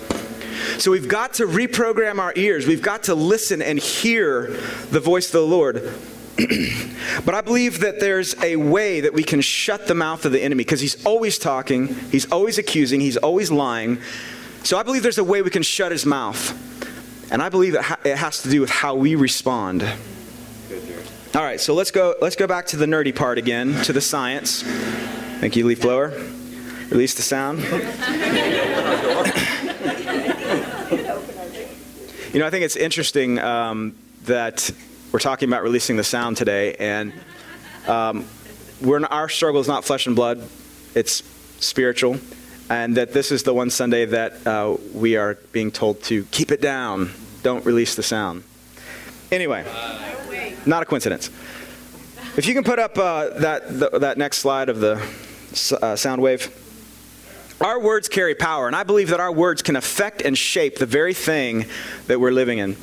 So 0.80 0.92
we've 0.92 1.08
got 1.08 1.36
to 1.36 1.48
reprogram 1.48 2.20
our 2.20 2.34
ears. 2.36 2.68
We've 2.68 2.82
got 2.82 3.04
to 3.04 3.16
listen 3.16 3.62
and 3.62 3.80
hear 3.80 4.48
the 4.92 5.00
voice 5.00 5.28
of 5.28 5.34
the 5.34 5.48
Lord. 5.48 5.94
But 7.26 7.36
I 7.36 7.42
believe 7.42 7.82
that 7.82 8.00
there's 8.00 8.36
a 8.42 8.56
way 8.56 9.02
that 9.02 9.14
we 9.14 9.24
can 9.24 9.42
shut 9.42 9.88
the 9.88 9.94
mouth 9.94 10.26
of 10.26 10.32
the 10.32 10.42
enemy 10.42 10.64
because 10.64 10.80
he's 10.80 11.06
always 11.06 11.38
talking, 11.38 11.94
he's 12.12 12.32
always 12.32 12.58
accusing, 12.58 13.00
he's 13.02 13.18
always 13.18 13.52
lying. 13.52 14.00
So 14.64 14.78
I 14.78 14.84
believe 14.84 15.04
there's 15.04 15.20
a 15.20 15.24
way 15.24 15.42
we 15.42 15.52
can 15.52 15.62
shut 15.62 15.92
his 15.92 16.06
mouth. 16.06 16.60
And 17.32 17.42
I 17.42 17.50
believe 17.50 17.76
it, 17.76 17.86
it 18.04 18.18
has 18.18 18.42
to 18.44 18.50
do 18.50 18.62
with 18.62 18.70
how 18.70 18.96
we 18.96 19.16
respond. 19.16 19.84
All 21.36 21.42
right, 21.42 21.60
so 21.60 21.74
let's 21.74 21.92
go 21.92 22.16
let's 22.22 22.36
go 22.36 22.48
back 22.48 22.68
to 22.68 22.78
the 22.78 22.86
nerdy 22.86 23.16
part 23.16 23.38
again, 23.38 23.82
to 23.84 23.94
the 23.94 24.02
science. 24.02 24.64
Thank 25.40 25.56
you, 25.56 25.66
leaf 25.66 25.82
blower. 25.82 26.10
Release 26.90 27.16
the 27.16 27.24
sound. 27.24 27.60
you 32.34 32.40
know, 32.40 32.46
I 32.46 32.50
think 32.50 32.66
it's 32.66 32.76
interesting 32.76 33.40
um, 33.40 33.96
that 34.26 34.70
we're 35.14 35.20
talking 35.20 35.48
about 35.48 35.62
releasing 35.62 35.96
the 35.96 36.04
sound 36.04 36.38
today, 36.38 36.74
and 36.80 37.14
um, 37.88 38.26
our 38.84 39.30
struggle 39.30 39.62
is 39.62 39.68
not 39.68 39.86
flesh 39.86 40.08
and 40.08 40.16
blood, 40.16 40.42
it's 40.96 41.22
spiritual. 41.60 42.18
And 42.68 42.98
that 42.98 43.14
this 43.14 43.32
is 43.32 43.44
the 43.44 43.54
one 43.54 43.70
Sunday 43.70 44.06
that 44.06 44.48
uh, 44.48 44.76
we 44.92 45.16
are 45.16 45.36
being 45.52 45.70
told 45.70 46.02
to 46.04 46.24
keep 46.26 46.52
it 46.52 46.62
down, 46.62 47.12
don't 47.44 47.64
release 47.64 47.94
the 47.94 48.02
sound. 48.02 48.44
Anyway, 49.32 49.64
not 50.66 50.82
a 50.82 50.86
coincidence. 50.86 51.30
If 52.36 52.48
you 52.48 52.56
can 52.56 52.64
put 52.64 52.80
up 52.80 52.98
uh, 52.98 53.30
that, 53.40 53.68
the, 53.68 54.00
that 54.00 54.18
next 54.18 54.40
slide 54.40 54.70
of 54.70 54.80
the 54.80 54.96
uh, 55.80 55.96
sound 55.96 56.24
wave. 56.24 56.60
Our 57.62 57.80
words 57.80 58.10
carry 58.10 58.34
power, 58.34 58.66
and 58.66 58.76
I 58.76 58.82
believe 58.82 59.10
that 59.10 59.20
our 59.20 59.32
words 59.32 59.62
can 59.62 59.76
affect 59.76 60.24
and 60.24 60.36
shape 60.36 60.80
the 60.80 60.88
very 60.88 61.14
thing 61.14 61.66
that 62.08 62.20
we're 62.20 62.32
living 62.32 62.58
in. 62.58 62.76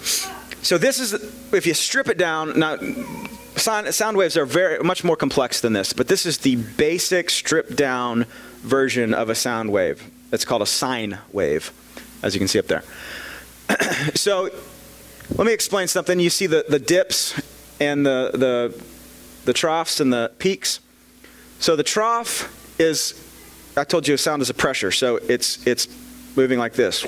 So 0.63 0.79
this 0.79 1.01
is, 1.01 1.15
if 1.53 1.67
you 1.67 1.75
strip 1.75 2.09
it 2.09 2.19
down, 2.19 2.59
now 2.59 2.77
sound, 3.57 3.93
sound 3.95 4.17
waves 4.17 4.37
are 4.37 4.45
very 4.47 4.83
much 4.83 5.05
more 5.05 5.17
complex 5.17 5.61
than 5.61 5.73
this, 5.73 5.93
but 5.93 6.09
this 6.09 6.27
is 6.27 6.39
the 6.39 6.57
basic 6.57 7.31
stripped 7.31 7.77
down 7.77 8.27
version 8.63 9.15
of 9.15 9.31
a 9.31 9.35
sound 9.35 9.73
wave. 9.73 10.09
It's 10.33 10.45
called 10.45 10.63
a 10.63 10.67
sine 10.67 11.19
wave, 11.33 11.73
as 12.23 12.35
you 12.35 12.39
can 12.41 12.49
see 12.49 12.59
up 12.59 12.67
there. 12.67 12.83
so 14.15 14.51
let 15.37 15.47
me 15.47 15.53
explain 15.53 15.89
something. 15.89 16.21
You 16.21 16.31
see 16.31 16.47
the, 16.47 16.65
the 16.69 16.79
dips 16.79 17.41
and 17.81 18.05
the, 18.05 18.31
the, 18.35 18.85
the 19.47 19.53
troughs 19.53 20.01
and 20.01 20.13
the 20.13 20.31
peaks. 20.39 20.81
So 21.59 21.77
the 21.77 21.83
trough 21.83 22.55
is, 22.79 23.15
I 23.77 23.85
told 23.85 24.07
you, 24.07 24.15
a 24.15 24.19
sound 24.19 24.43
is 24.43 24.51
a 24.51 24.55
pressure. 24.55 24.91
So 24.91 25.17
it's, 25.17 25.67
it's 25.67 25.89
moving 26.37 26.59
like 26.59 26.75
this 26.75 27.05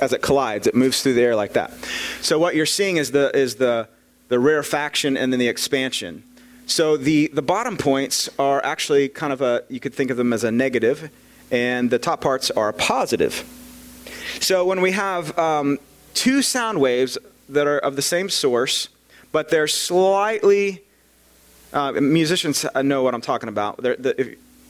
as 0.00 0.12
it 0.12 0.22
collides, 0.22 0.66
it 0.66 0.74
moves 0.74 1.02
through 1.02 1.14
the 1.14 1.22
air 1.22 1.36
like 1.36 1.52
that. 1.54 1.72
So 2.20 2.38
what 2.38 2.54
you're 2.54 2.66
seeing 2.66 2.96
is 2.96 3.10
the 3.10 3.36
is 3.36 3.56
the 3.56 3.88
the 4.28 4.38
rarefaction 4.38 5.16
and 5.16 5.32
then 5.32 5.40
the 5.40 5.48
expansion. 5.48 6.22
So 6.66 6.96
the 6.96 7.28
the 7.28 7.42
bottom 7.42 7.76
points 7.76 8.28
are 8.38 8.64
actually 8.64 9.08
kind 9.08 9.32
of 9.32 9.40
a 9.40 9.64
you 9.68 9.80
could 9.80 9.94
think 9.94 10.10
of 10.10 10.16
them 10.16 10.32
as 10.32 10.44
a 10.44 10.50
negative, 10.50 11.10
and 11.50 11.90
the 11.90 11.98
top 11.98 12.20
parts 12.20 12.50
are 12.50 12.72
positive. 12.72 13.44
So 14.40 14.64
when 14.64 14.80
we 14.80 14.92
have 14.92 15.36
um, 15.38 15.78
two 16.14 16.42
sound 16.42 16.80
waves 16.80 17.18
that 17.48 17.66
are 17.66 17.78
of 17.78 17.96
the 17.96 18.02
same 18.02 18.28
source, 18.28 18.88
but 19.32 19.48
they're 19.48 19.68
slightly 19.68 20.82
uh, 21.72 21.92
musicians 21.92 22.64
know 22.82 23.02
what 23.02 23.14
I'm 23.14 23.20
talking 23.20 23.48
about. 23.48 23.82
They're, 23.82 23.96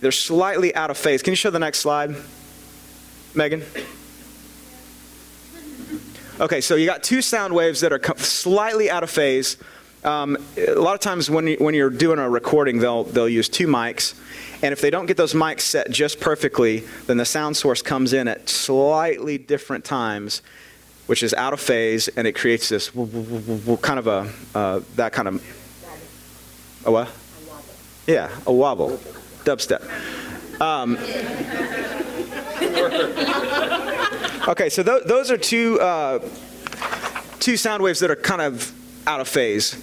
they're 0.01 0.13
slightly 0.13 0.75
out 0.75 0.91
of 0.91 0.99
phase. 0.99 1.23
Can 1.23 1.33
you 1.33 1.37
show 1.37 1.51
the 1.51 1.59
next 1.59 1.79
slide, 1.79 2.15
Megan? 3.35 3.63
Okay, 6.41 6.63
so 6.63 6.75
you 6.75 6.87
got 6.87 7.03
two 7.03 7.21
sound 7.21 7.55
waves 7.55 7.83
that 7.83 7.93
are 7.93 8.01
slightly 8.17 8.91
out 8.91 9.03
of 9.03 9.11
phase. 9.11 9.59
Um, 10.03 10.39
a 10.57 10.73
lot 10.73 10.95
of 10.95 11.01
times 11.01 11.29
when, 11.29 11.47
you, 11.47 11.57
when 11.59 11.75
you're 11.75 11.91
doing 11.91 12.19
a 12.19 12.31
recording, 12.31 12.79
they'll, 12.79 13.05
they'll 13.05 13.29
use 13.29 13.47
two 13.47 13.67
mics. 13.67 14.15
And 14.63 14.73
if 14.73 14.81
they 14.81 14.89
don't 14.89 15.05
get 15.05 15.19
those 15.19 15.35
mics 15.35 15.61
set 15.61 15.91
just 15.91 16.19
perfectly, 16.19 16.79
then 17.07 17.19
the 17.19 17.27
sound 17.27 17.59
source 17.59 17.83
comes 17.83 18.15
in 18.15 18.27
at 18.27 18.49
slightly 18.49 19.37
different 19.37 19.85
times, 19.85 20.41
which 21.09 21.23
is 21.23 21.35
out 21.35 21.53
of 21.53 21.61
phase, 21.61 22.09
and 22.09 22.27
it 22.27 22.33
creates 22.33 22.71
this 22.71 22.89
kind 22.89 23.99
of 23.99 24.07
a, 24.07 24.33
uh, 24.55 24.81
that 24.97 25.13
kind 25.13 25.29
of, 25.29 26.87
a 26.87 26.91
what? 26.91 27.11
Yeah, 28.07 28.31
a 28.47 28.53
wobble, 28.53 28.99
dubstep. 29.45 29.83
Um, 30.59 30.97
Okay, 34.49 34.71
so 34.71 34.83
th- 34.83 35.05
those 35.05 35.31
are 35.31 35.37
two, 35.37 35.79
uh, 35.81 36.19
two 37.41 37.57
sound 37.57 37.83
waves 37.83 38.01
that 38.01 38.11
are 38.11 38.17
kind 38.17 38.41
of 38.41 38.73
out 39.07 39.21
of 39.21 39.29
phase. 39.29 39.77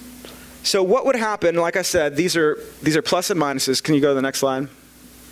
So 0.64 0.82
what 0.82 1.06
would 1.06 1.16
happen, 1.16 1.54
like 1.54 1.76
I 1.76 1.82
said, 1.82 2.16
these 2.16 2.36
are, 2.36 2.58
these 2.82 2.96
are 2.96 3.02
plus 3.02 3.30
and 3.30 3.40
minuses. 3.40 3.82
Can 3.82 3.94
you 3.94 4.00
go 4.00 4.08
to 4.08 4.14
the 4.14 4.22
next 4.22 4.40
slide? 4.40 4.68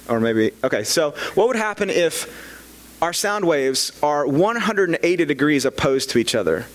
Or 0.08 0.20
maybe, 0.20 0.52
okay, 0.62 0.84
so 0.84 1.10
what 1.34 1.48
would 1.48 1.56
happen 1.56 1.90
if 1.90 3.02
our 3.02 3.12
sound 3.12 3.44
waves 3.44 3.92
are 4.02 4.26
180 4.26 5.24
degrees 5.24 5.64
opposed 5.64 6.10
to 6.10 6.18
each 6.18 6.34
other? 6.34 6.66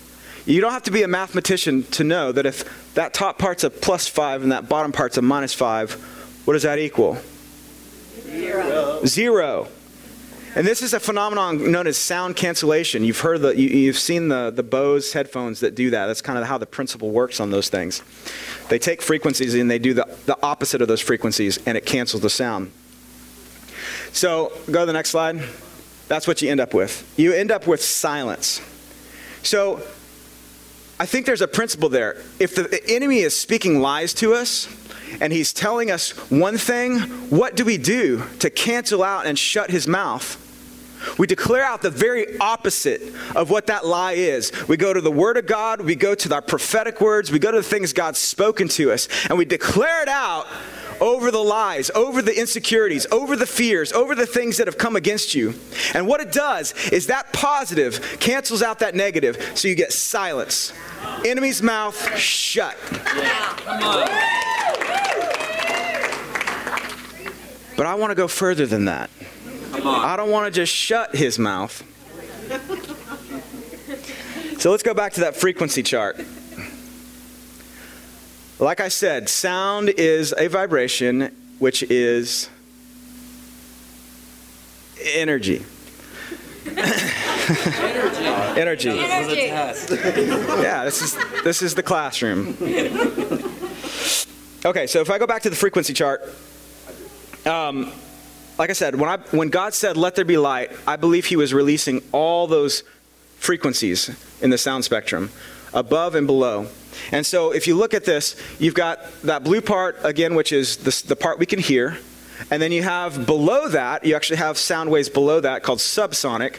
You 0.44 0.60
don't 0.60 0.72
have 0.72 0.82
to 0.84 0.90
be 0.90 1.02
a 1.02 1.08
mathematician 1.08 1.84
to 1.84 2.04
know 2.04 2.32
that 2.32 2.44
if 2.44 2.94
that 2.94 3.14
top 3.14 3.38
part's 3.38 3.64
a 3.64 3.70
plus 3.70 4.08
five 4.08 4.42
and 4.42 4.52
that 4.52 4.68
bottom 4.68 4.92
part's 4.92 5.16
a 5.16 5.22
minus 5.22 5.54
five, 5.54 5.92
what 6.44 6.54
does 6.54 6.64
that 6.64 6.78
equal? 6.78 7.16
Zero. 8.24 9.00
Zero. 9.06 9.68
And 10.54 10.66
this 10.66 10.82
is 10.82 10.92
a 10.92 11.00
phenomenon 11.00 11.70
known 11.70 11.86
as 11.86 11.96
sound 11.96 12.36
cancellation. 12.36 13.04
You've 13.04 13.20
heard 13.20 13.40
the, 13.40 13.56
you, 13.58 13.86
have 13.86 13.98
seen 13.98 14.28
the, 14.28 14.52
the 14.54 14.62
Bose 14.62 15.14
headphones 15.14 15.60
that 15.60 15.74
do 15.74 15.88
that. 15.90 16.06
That's 16.06 16.20
kind 16.20 16.38
of 16.38 16.44
how 16.44 16.58
the 16.58 16.66
principle 16.66 17.10
works 17.10 17.40
on 17.40 17.50
those 17.50 17.70
things. 17.70 18.02
They 18.68 18.78
take 18.78 19.00
frequencies 19.00 19.54
and 19.54 19.70
they 19.70 19.78
do 19.78 19.94
the, 19.94 20.14
the 20.26 20.36
opposite 20.42 20.82
of 20.82 20.88
those 20.88 21.00
frequencies, 21.00 21.58
and 21.64 21.78
it 21.78 21.86
cancels 21.86 22.22
the 22.22 22.28
sound. 22.28 22.70
So, 24.12 24.52
go 24.70 24.80
to 24.80 24.86
the 24.86 24.92
next 24.92 25.10
slide. 25.10 25.42
That's 26.08 26.28
what 26.28 26.42
you 26.42 26.50
end 26.50 26.60
up 26.60 26.74
with. 26.74 27.10
You 27.16 27.32
end 27.32 27.50
up 27.50 27.66
with 27.66 27.82
silence. 27.82 28.60
So, 29.42 29.82
I 31.00 31.06
think 31.06 31.24
there's 31.24 31.40
a 31.40 31.48
principle 31.48 31.88
there. 31.88 32.22
If 32.38 32.54
the 32.54 32.80
enemy 32.88 33.20
is 33.20 33.34
speaking 33.34 33.80
lies 33.80 34.12
to 34.14 34.34
us, 34.34 34.68
and 35.20 35.32
he's 35.32 35.52
telling 35.52 35.90
us 35.90 36.10
one 36.30 36.58
thing, 36.58 37.00
what 37.30 37.56
do 37.56 37.64
we 37.64 37.78
do 37.78 38.24
to 38.40 38.50
cancel 38.50 39.02
out 39.02 39.26
and 39.26 39.38
shut 39.38 39.70
his 39.70 39.86
mouth? 39.86 40.38
We 41.18 41.26
declare 41.26 41.64
out 41.64 41.82
the 41.82 41.90
very 41.90 42.38
opposite 42.38 43.02
of 43.34 43.50
what 43.50 43.66
that 43.66 43.84
lie 43.84 44.12
is. 44.12 44.52
We 44.68 44.76
go 44.76 44.92
to 44.92 45.00
the 45.00 45.10
Word 45.10 45.36
of 45.36 45.46
God, 45.46 45.80
we 45.80 45.96
go 45.96 46.14
to 46.14 46.34
our 46.34 46.42
prophetic 46.42 47.00
words, 47.00 47.30
we 47.30 47.38
go 47.38 47.50
to 47.50 47.58
the 47.58 47.62
things 47.62 47.92
God's 47.92 48.18
spoken 48.18 48.68
to 48.68 48.92
us, 48.92 49.08
and 49.28 49.36
we 49.36 49.44
declare 49.44 50.02
it 50.02 50.08
out 50.08 50.46
over 51.00 51.32
the 51.32 51.38
lies, 51.42 51.90
over 51.96 52.22
the 52.22 52.38
insecurities, 52.38 53.06
over 53.10 53.34
the 53.34 53.46
fears, 53.46 53.92
over 53.92 54.14
the 54.14 54.26
things 54.26 54.58
that 54.58 54.68
have 54.68 54.78
come 54.78 54.94
against 54.94 55.34
you. 55.34 55.54
And 55.94 56.06
what 56.06 56.20
it 56.20 56.30
does 56.30 56.74
is 56.92 57.08
that 57.08 57.32
positive 57.32 58.18
cancels 58.20 58.62
out 58.62 58.78
that 58.78 58.94
negative, 58.94 59.52
so 59.54 59.66
you 59.66 59.74
get 59.74 59.92
silence. 59.92 60.72
Enemy's 61.24 61.60
mouth 61.60 62.16
shut. 62.16 62.76
But 67.76 67.86
I 67.86 67.94
want 67.94 68.10
to 68.10 68.14
go 68.14 68.28
further 68.28 68.66
than 68.66 68.84
that. 68.86 69.10
I 69.74 70.16
don't 70.16 70.30
want 70.30 70.46
to 70.46 70.50
just 70.52 70.72
shut 70.72 71.14
his 71.14 71.38
mouth. 71.38 71.82
So 74.58 74.70
let's 74.70 74.82
go 74.82 74.94
back 74.94 75.14
to 75.14 75.20
that 75.22 75.34
frequency 75.34 75.82
chart. 75.82 76.24
Like 78.58 78.80
I 78.80 78.88
said, 78.88 79.28
sound 79.28 79.88
is 79.88 80.32
a 80.38 80.48
vibration, 80.48 81.34
which 81.58 81.82
is 81.82 82.48
energy. 85.02 85.64
energy. 88.54 88.88
energy. 88.88 88.88
yeah, 89.48 90.84
this 90.84 91.02
is 91.02 91.16
this 91.42 91.60
is 91.60 91.74
the 91.74 91.82
classroom. 91.82 92.56
Okay, 94.64 94.86
so 94.86 95.00
if 95.00 95.10
I 95.10 95.18
go 95.18 95.26
back 95.26 95.42
to 95.42 95.50
the 95.50 95.56
frequency 95.56 95.92
chart, 95.92 96.22
um, 97.46 97.92
like 98.58 98.70
I 98.70 98.74
said, 98.74 98.94
when, 98.94 99.08
I, 99.08 99.16
when 99.30 99.48
God 99.48 99.74
said, 99.74 99.96
let 99.96 100.14
there 100.14 100.24
be 100.24 100.36
light, 100.36 100.70
I 100.86 100.96
believe 100.96 101.26
he 101.26 101.36
was 101.36 101.52
releasing 101.52 102.02
all 102.12 102.46
those 102.46 102.82
frequencies 103.36 104.10
in 104.40 104.50
the 104.50 104.58
sound 104.58 104.84
spectrum, 104.84 105.30
above 105.74 106.14
and 106.14 106.26
below. 106.26 106.68
And 107.10 107.24
so 107.26 107.52
if 107.52 107.66
you 107.66 107.74
look 107.74 107.94
at 107.94 108.04
this, 108.04 108.36
you've 108.58 108.74
got 108.74 108.98
that 109.22 109.42
blue 109.42 109.60
part, 109.60 109.96
again, 110.04 110.34
which 110.34 110.52
is 110.52 110.76
the, 110.76 111.08
the 111.08 111.16
part 111.16 111.38
we 111.38 111.46
can 111.46 111.58
hear. 111.58 111.98
And 112.50 112.60
then 112.60 112.72
you 112.72 112.82
have 112.82 113.26
below 113.26 113.68
that, 113.68 114.04
you 114.04 114.14
actually 114.14 114.36
have 114.36 114.58
sound 114.58 114.90
waves 114.90 115.08
below 115.08 115.40
that 115.40 115.62
called 115.62 115.78
subsonic. 115.78 116.58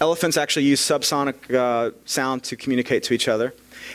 elephants 0.00 0.36
actually 0.36 0.64
use 0.64 0.80
subsonic 0.80 1.54
uh, 1.54 1.92
sound 2.04 2.42
to 2.44 2.56
communicate 2.56 3.04
to 3.04 3.14
each 3.14 3.28
other. 3.28 3.54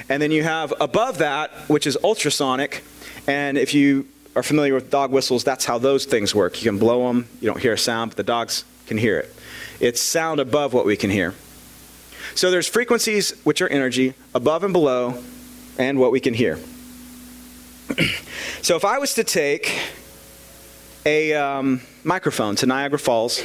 And 0.09 0.21
then 0.21 0.31
you 0.31 0.43
have 0.43 0.73
above 0.79 1.19
that, 1.19 1.51
which 1.67 1.85
is 1.85 1.97
ultrasonic. 2.03 2.83
And 3.27 3.57
if 3.57 3.73
you 3.73 4.07
are 4.35 4.43
familiar 4.43 4.73
with 4.73 4.89
dog 4.89 5.11
whistles, 5.11 5.43
that's 5.43 5.65
how 5.65 5.77
those 5.77 6.05
things 6.05 6.33
work. 6.33 6.61
You 6.61 6.71
can 6.71 6.79
blow 6.79 7.07
them, 7.07 7.27
you 7.39 7.47
don't 7.47 7.61
hear 7.61 7.73
a 7.73 7.77
sound, 7.77 8.11
but 8.11 8.17
the 8.17 8.23
dogs 8.23 8.65
can 8.87 8.97
hear 8.97 9.19
it. 9.19 9.33
It's 9.79 10.01
sound 10.01 10.39
above 10.39 10.73
what 10.73 10.85
we 10.85 10.95
can 10.95 11.09
hear. 11.09 11.33
So 12.35 12.49
there's 12.49 12.67
frequencies, 12.67 13.31
which 13.43 13.61
are 13.61 13.67
energy, 13.67 14.15
above 14.33 14.63
and 14.63 14.73
below, 14.73 15.21
and 15.77 15.99
what 15.99 16.11
we 16.11 16.19
can 16.19 16.33
hear. 16.33 16.57
so 18.61 18.75
if 18.75 18.85
I 18.85 18.97
was 18.97 19.13
to 19.15 19.23
take 19.23 19.77
a 21.05 21.33
um, 21.33 21.81
microphone 22.03 22.55
to 22.55 22.65
Niagara 22.65 22.97
Falls, 22.97 23.41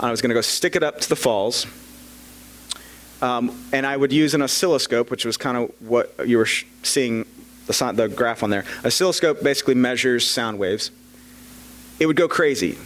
I 0.00 0.10
was 0.10 0.20
going 0.20 0.30
to 0.30 0.34
go 0.34 0.40
stick 0.40 0.74
it 0.76 0.82
up 0.82 1.00
to 1.02 1.08
the 1.08 1.16
falls, 1.16 1.66
um, 3.22 3.56
and 3.72 3.86
I 3.86 3.96
would 3.96 4.12
use 4.12 4.34
an 4.34 4.42
oscilloscope, 4.42 5.10
which 5.10 5.24
was 5.24 5.36
kind 5.36 5.56
of 5.56 5.70
what 5.80 6.14
you 6.26 6.38
were 6.38 6.46
sh- 6.46 6.64
seeing 6.82 7.26
the, 7.66 7.92
the 7.92 8.08
graph 8.08 8.42
on 8.42 8.50
there. 8.50 8.64
Oscilloscope 8.84 9.42
basically 9.42 9.74
measures 9.74 10.28
sound 10.28 10.58
waves. 10.58 10.90
It 11.98 12.06
would 12.06 12.16
go 12.16 12.28
crazy. 12.28 12.78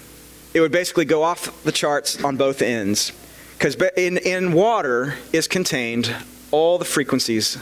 It 0.54 0.60
would 0.60 0.72
basically 0.72 1.04
go 1.04 1.22
off 1.22 1.62
the 1.64 1.72
charts 1.72 2.22
on 2.22 2.36
both 2.36 2.62
ends. 2.62 3.12
Because 3.56 3.74
in, 3.96 4.18
in 4.18 4.52
water 4.52 5.14
is 5.32 5.48
contained 5.48 6.14
all 6.50 6.78
the 6.78 6.84
frequencies 6.84 7.56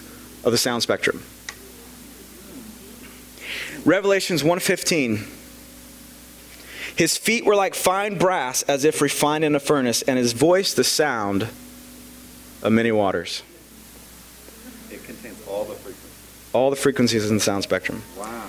of 0.45 0.53
the 0.53 0.59
sound 0.59 0.83
spectrum. 0.83 1.23
Revelations 3.85 4.43
1:15 4.43 5.25
His 6.97 7.17
feet 7.17 7.45
were 7.45 7.55
like 7.55 7.75
fine 7.75 8.19
brass 8.19 8.63
as 8.63 8.85
if 8.85 9.01
refined 9.01 9.45
in 9.45 9.55
a 9.55 9.61
furnace 9.61 10.03
and 10.03 10.19
his 10.19 10.33
voice 10.33 10.75
the 10.75 10.85
sound 10.85 11.49
of 12.63 12.73
many 12.73 12.93
waters. 12.93 13.43
It 14.91 15.05
contains 15.05 15.39
all 15.47 15.65
the 15.65 15.75
frequencies. 15.75 16.16
All 16.57 16.71
the 16.71 16.77
frequencies 16.77 17.29
in 17.29 17.37
the 17.37 17.41
sound 17.41 17.65
spectrum. 17.65 18.03
Wow. 18.17 18.49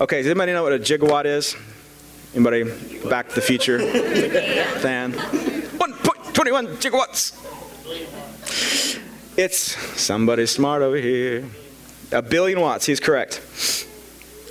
Okay, 0.00 0.16
does 0.16 0.26
anybody 0.26 0.52
know 0.52 0.62
what 0.62 0.72
a 0.72 0.78
gigawatt 0.78 1.26
is? 1.26 1.54
Anybody 2.34 2.64
back 3.08 3.28
to 3.28 3.34
the 3.34 3.42
future 3.42 3.78
fan? 4.80 5.12
1.21 5.12 6.76
gigawatts. 6.80 7.38
It's 9.36 9.76
somebody 10.00 10.46
smart 10.46 10.80
over 10.80 10.96
here. 10.96 11.44
A 12.12 12.22
billion 12.22 12.60
watts, 12.60 12.86
he's 12.86 12.98
correct. 12.98 13.42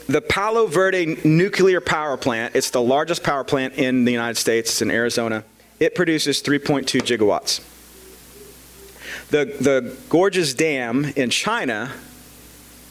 The 0.07 0.21
Palo 0.21 0.67
Verde 0.67 1.17
nuclear 1.23 1.81
power 1.81 2.15
plant, 2.15 2.55
it's 2.55 2.69
the 2.69 2.81
largest 2.81 3.23
power 3.23 3.43
plant 3.43 3.73
in 3.73 4.05
the 4.05 4.12
United 4.12 4.38
States, 4.38 4.69
it's 4.69 4.81
in 4.83 4.91
Arizona. 4.91 5.43
It 5.79 5.95
produces 5.95 6.43
3.2 6.43 7.01
gigawatts. 7.01 7.59
The, 9.31 9.45
the 9.59 9.97
Gorges 10.09 10.53
Dam 10.53 11.05
in 11.15 11.31
China, 11.31 11.91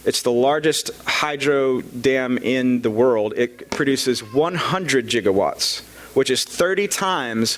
it's 0.04 0.22
the 0.22 0.32
largest 0.32 0.90
hydro 1.04 1.80
dam 1.80 2.38
in 2.38 2.82
the 2.82 2.90
world. 2.90 3.34
It 3.36 3.70
produces 3.70 4.20
100 4.20 5.06
gigawatts, 5.06 5.80
which 6.14 6.30
is 6.30 6.44
30 6.44 6.88
times 6.88 7.56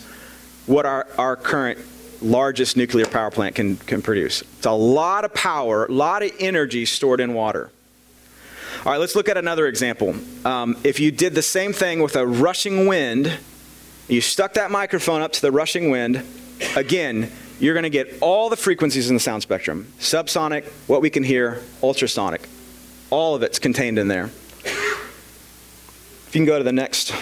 what 0.67 0.87
our, 0.87 1.07
our 1.17 1.37
current 1.37 1.79
largest 2.21 2.77
nuclear 2.77 3.07
power 3.07 3.31
plant 3.31 3.55
can, 3.55 3.77
can 3.77 4.03
produce. 4.03 4.43
It's 4.43 4.67
a 4.67 4.73
lot 4.73 5.25
of 5.25 5.35
power, 5.35 5.87
a 5.87 5.93
lot 5.93 6.23
of 6.23 6.33
energy 6.39 6.85
stored 6.87 7.21
in 7.21 7.35
water. 7.35 7.71
All 8.85 8.93
right, 8.93 8.99
let's 8.99 9.15
look 9.15 9.29
at 9.29 9.37
another 9.37 9.67
example. 9.67 10.15
Um, 10.45 10.77
if 10.85 11.01
you 11.01 11.11
did 11.11 11.35
the 11.35 11.43
same 11.43 11.73
thing 11.73 12.03
with 12.03 12.17
a 12.17 12.27
rushing 12.27 12.87
wind, 12.87 13.39
you 14.09 14.21
stuck 14.21 14.55
that 14.55 14.71
microphone 14.71 15.23
up 15.23 15.33
to 15.33 15.41
the 15.41 15.51
rushing 15.51 15.91
wind, 15.91 16.23
again, 16.77 17.31
you're 17.61 17.75
going 17.75 17.85
to 17.85 17.91
get 17.91 18.19
all 18.21 18.49
the 18.49 18.57
frequencies 18.57 19.09
in 19.09 19.17
the 19.17 19.21
sound 19.21 19.43
spectrum 19.43 19.87
subsonic, 19.99 20.65
what 20.87 21.03
we 21.03 21.11
can 21.11 21.23
hear, 21.23 21.63
ultrasonic. 21.83 22.49
All 23.11 23.35
of 23.35 23.43
it's 23.43 23.59
contained 23.59 23.99
in 23.99 24.09
there. 24.09 24.31
If 24.65 26.31
you 26.33 26.41
can 26.41 26.47
go 26.47 26.59
to 26.59 26.65
the 26.65 26.73
next. 26.73 27.15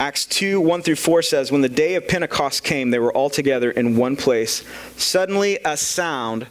Acts 0.00 0.24
2 0.26 0.60
1 0.60 0.82
through 0.82 0.96
4 0.96 1.22
says, 1.22 1.50
When 1.50 1.60
the 1.60 1.68
day 1.68 1.96
of 1.96 2.06
Pentecost 2.06 2.62
came, 2.62 2.90
they 2.90 2.98
were 2.98 3.12
all 3.12 3.30
together 3.30 3.70
in 3.70 3.96
one 3.96 4.16
place. 4.16 4.64
Suddenly, 4.96 5.58
a 5.64 5.76
sound 5.76 6.46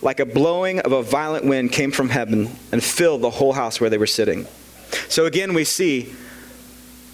like 0.00 0.20
a 0.20 0.26
blowing 0.26 0.80
of 0.80 0.92
a 0.92 1.02
violent 1.02 1.44
wind 1.44 1.72
came 1.72 1.90
from 1.90 2.08
heaven 2.08 2.50
and 2.70 2.82
filled 2.82 3.22
the 3.22 3.30
whole 3.30 3.52
house 3.52 3.80
where 3.80 3.90
they 3.90 3.98
were 3.98 4.06
sitting. 4.06 4.46
So 5.08 5.26
again, 5.26 5.52
we 5.52 5.64
see 5.64 6.14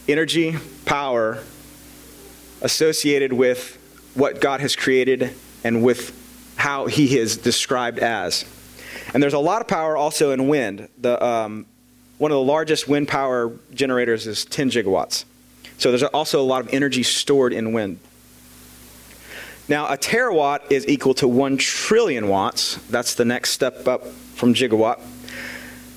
energy, 0.07 0.57
power 0.85 1.43
associated 2.61 3.33
with 3.33 3.77
what 4.15 4.41
God 4.41 4.61
has 4.61 4.75
created 4.75 5.35
and 5.69 5.85
with 5.85 6.13
how 6.57 6.87
He 6.87 7.17
is 7.17 7.37
described 7.37 7.99
as. 7.99 8.45
And 9.13 9.23
there's 9.23 9.35
a 9.35 9.39
lot 9.39 9.61
of 9.61 9.69
power 9.69 9.97
also 9.97 10.33
in 10.33 10.49
wind. 10.49 10.89
The, 10.99 11.23
um, 11.25 11.67
one 12.17 12.33
of 12.33 12.37
the 12.37 12.43
largest 12.43 12.89
wind 12.89 13.07
power 13.07 13.53
generators 13.73 14.27
is 14.27 14.45
10 14.47 14.71
gigawatts. 14.71 15.25
So 15.77 15.91
there's 15.91 16.03
also 16.03 16.41
a 16.41 16.43
lot 16.43 16.63
of 16.63 16.73
energy 16.73 17.03
stored 17.03 17.53
in 17.53 17.73
wind. 17.73 18.01
Now, 19.69 19.87
a 19.87 19.99
terawatt 19.99 20.73
is 20.73 20.89
equal 20.89 21.13
to 21.15 21.29
1 21.29 21.59
trillion 21.59 22.29
watts. 22.29 22.77
That's 22.89 23.15
the 23.15 23.27
next 23.27 23.51
step 23.51 23.87
up 23.87 24.07
from 24.07 24.55
gigawatt. 24.55 25.01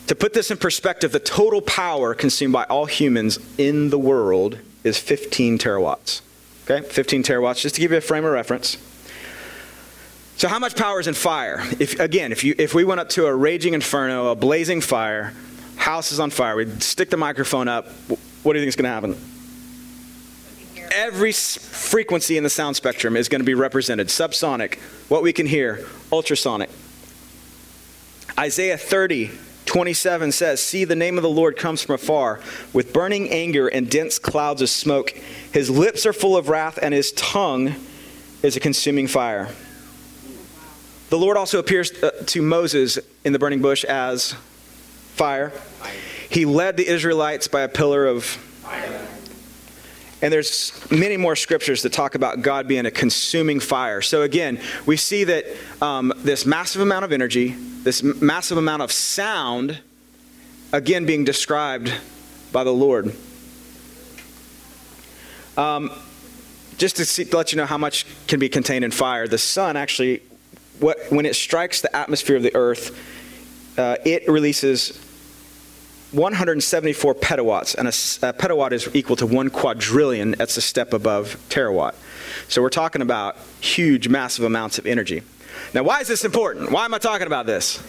To 0.07 0.15
put 0.15 0.33
this 0.33 0.51
in 0.51 0.57
perspective, 0.57 1.13
the 1.13 1.21
total 1.21 1.61
power 1.61 2.13
consumed 2.13 2.51
by 2.51 2.65
all 2.65 2.85
humans 2.85 3.39
in 3.57 3.89
the 3.89 3.97
world 3.97 4.59
is 4.83 4.97
15 4.97 5.57
terawatts. 5.57 6.21
Okay, 6.65 6.85
15 6.85 7.23
terawatts, 7.23 7.61
just 7.61 7.75
to 7.75 7.81
give 7.81 7.91
you 7.91 7.97
a 7.97 8.01
frame 8.01 8.25
of 8.25 8.33
reference. 8.33 8.77
So, 10.41 10.47
how 10.47 10.57
much 10.57 10.75
power 10.75 10.99
is 10.99 11.05
in 11.05 11.13
fire? 11.13 11.61
If 11.79 11.99
again, 11.99 12.31
if 12.31 12.43
you 12.43 12.55
if 12.57 12.73
we 12.73 12.83
went 12.83 12.99
up 12.99 13.09
to 13.09 13.27
a 13.27 13.35
raging 13.35 13.75
inferno, 13.75 14.31
a 14.31 14.35
blazing 14.35 14.81
fire, 14.81 15.35
house 15.75 16.11
is 16.11 16.19
on 16.19 16.31
fire, 16.31 16.55
we'd 16.55 16.81
stick 16.81 17.11
the 17.11 17.17
microphone 17.17 17.67
up. 17.67 17.89
What 18.41 18.53
do 18.53 18.57
you 18.57 18.65
think 18.65 18.69
is 18.69 18.75
going 18.75 18.85
to 18.85 18.89
happen? 18.89 19.15
Every 20.95 21.31
frequency 21.31 22.37
in 22.37 22.43
the 22.43 22.49
sound 22.49 22.75
spectrum 22.75 23.15
is 23.15 23.29
going 23.29 23.41
to 23.41 23.45
be 23.45 23.53
represented. 23.53 24.07
Subsonic, 24.07 24.79
what 25.09 25.21
we 25.21 25.31
can 25.31 25.45
hear, 25.45 25.87
ultrasonic. 26.11 26.71
Isaiah 28.35 28.79
30, 28.79 29.29
27 29.67 30.31
says, 30.31 30.59
See, 30.59 30.85
the 30.85 30.95
name 30.95 31.19
of 31.19 31.21
the 31.21 31.29
Lord 31.29 31.55
comes 31.55 31.83
from 31.83 31.93
afar, 31.93 32.39
with 32.73 32.93
burning 32.93 33.29
anger 33.29 33.67
and 33.67 33.87
dense 33.87 34.17
clouds 34.17 34.63
of 34.63 34.71
smoke. 34.71 35.11
His 35.53 35.69
lips 35.69 36.03
are 36.07 36.13
full 36.13 36.35
of 36.35 36.49
wrath, 36.49 36.79
and 36.81 36.95
his 36.95 37.11
tongue 37.11 37.75
is 38.41 38.55
a 38.55 38.59
consuming 38.59 39.05
fire. 39.05 39.49
The 41.11 41.19
Lord 41.19 41.35
also 41.35 41.59
appears 41.59 41.91
uh, 42.01 42.23
to 42.27 42.41
Moses 42.41 42.97
in 43.25 43.33
the 43.33 43.39
burning 43.39 43.61
bush 43.61 43.83
as 43.83 44.31
fire. 45.15 45.51
He 46.29 46.45
led 46.45 46.77
the 46.77 46.87
Israelites 46.87 47.49
by 47.49 47.63
a 47.63 47.67
pillar 47.67 48.05
of 48.05 48.23
fire. 48.23 49.05
And 50.21 50.31
there's 50.31 50.71
many 50.89 51.17
more 51.17 51.35
scriptures 51.35 51.81
that 51.81 51.91
talk 51.91 52.15
about 52.15 52.41
God 52.41 52.65
being 52.65 52.85
a 52.85 52.91
consuming 52.91 53.59
fire. 53.59 54.01
So 54.01 54.21
again, 54.21 54.61
we 54.85 54.95
see 54.95 55.25
that 55.25 55.47
um, 55.81 56.13
this 56.15 56.45
massive 56.45 56.81
amount 56.81 57.03
of 57.03 57.11
energy, 57.11 57.57
this 57.83 58.01
massive 58.01 58.57
amount 58.57 58.81
of 58.81 58.89
sound, 58.89 59.79
again 60.71 61.05
being 61.05 61.25
described 61.25 61.93
by 62.53 62.63
the 62.63 62.71
Lord. 62.71 63.13
Um, 65.57 65.91
just 66.77 66.95
to, 66.95 67.05
see, 67.05 67.25
to, 67.25 67.35
let 67.35 67.51
you 67.51 67.57
know 67.57 67.65
how 67.65 67.77
much 67.77 68.05
can 68.27 68.39
be 68.39 68.47
contained 68.47 68.85
in 68.85 68.91
fire, 68.91 69.27
the 69.27 69.37
sun 69.37 69.75
actually, 69.75 70.21
what, 70.81 70.99
when 71.09 71.25
it 71.25 71.35
strikes 71.35 71.81
the 71.81 71.95
atmosphere 71.95 72.35
of 72.35 72.43
the 72.43 72.55
earth, 72.55 72.97
uh, 73.77 73.97
it 74.05 74.27
releases 74.27 74.99
174 76.11 77.15
petawatts, 77.15 77.75
and 77.75 77.87
a, 77.87 78.29
a, 78.29 78.33
petawatt 78.33 78.73
is 78.73 78.89
equal 78.93 79.15
to 79.15 79.25
one 79.25 79.49
quadrillion. 79.49 80.31
That's 80.31 80.57
a 80.57 80.61
step 80.61 80.91
above 80.91 81.37
terawatt. 81.49 81.95
So 82.49 82.61
we're 82.61 82.69
talking 82.69 83.01
about 83.01 83.37
huge, 83.61 84.09
massive 84.09 84.43
amounts 84.43 84.77
of 84.77 84.85
energy. 84.85 85.23
Now, 85.73 85.83
why 85.83 86.01
is 86.01 86.07
this 86.07 86.25
important? 86.25 86.71
Why 86.71 86.83
am 86.83 86.93
I 86.93 86.97
talking 86.97 87.27
about 87.27 87.45
this? 87.45 87.81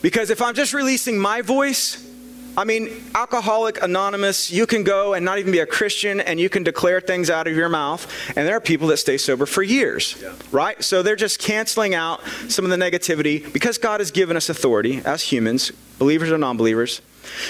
Because 0.00 0.30
if 0.30 0.40
I'm 0.40 0.54
just 0.54 0.72
releasing 0.72 1.18
my 1.18 1.42
voice, 1.42 2.06
I 2.56 2.64
mean, 2.64 2.90
Alcoholic 3.14 3.82
Anonymous, 3.82 4.50
you 4.50 4.66
can 4.66 4.84
go 4.84 5.14
and 5.14 5.24
not 5.24 5.38
even 5.38 5.52
be 5.52 5.60
a 5.60 5.66
Christian 5.66 6.20
and 6.20 6.40
you 6.40 6.48
can 6.48 6.62
declare 6.62 7.00
things 7.00 7.30
out 7.30 7.46
of 7.46 7.54
your 7.54 7.68
mouth, 7.68 8.10
and 8.36 8.46
there 8.46 8.56
are 8.56 8.60
people 8.60 8.88
that 8.88 8.98
stay 8.98 9.18
sober 9.18 9.46
for 9.46 9.62
years, 9.62 10.16
yeah. 10.20 10.32
right? 10.50 10.82
So 10.82 11.02
they're 11.02 11.16
just 11.16 11.38
canceling 11.38 11.94
out 11.94 12.20
some 12.48 12.64
of 12.64 12.70
the 12.70 12.76
negativity 12.76 13.50
because 13.52 13.78
God 13.78 14.00
has 14.00 14.10
given 14.10 14.36
us 14.36 14.48
authority 14.48 15.00
as 15.04 15.22
humans, 15.22 15.70
believers 15.98 16.30
or 16.30 16.38
non 16.38 16.56
believers. 16.56 17.02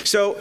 So 0.04 0.40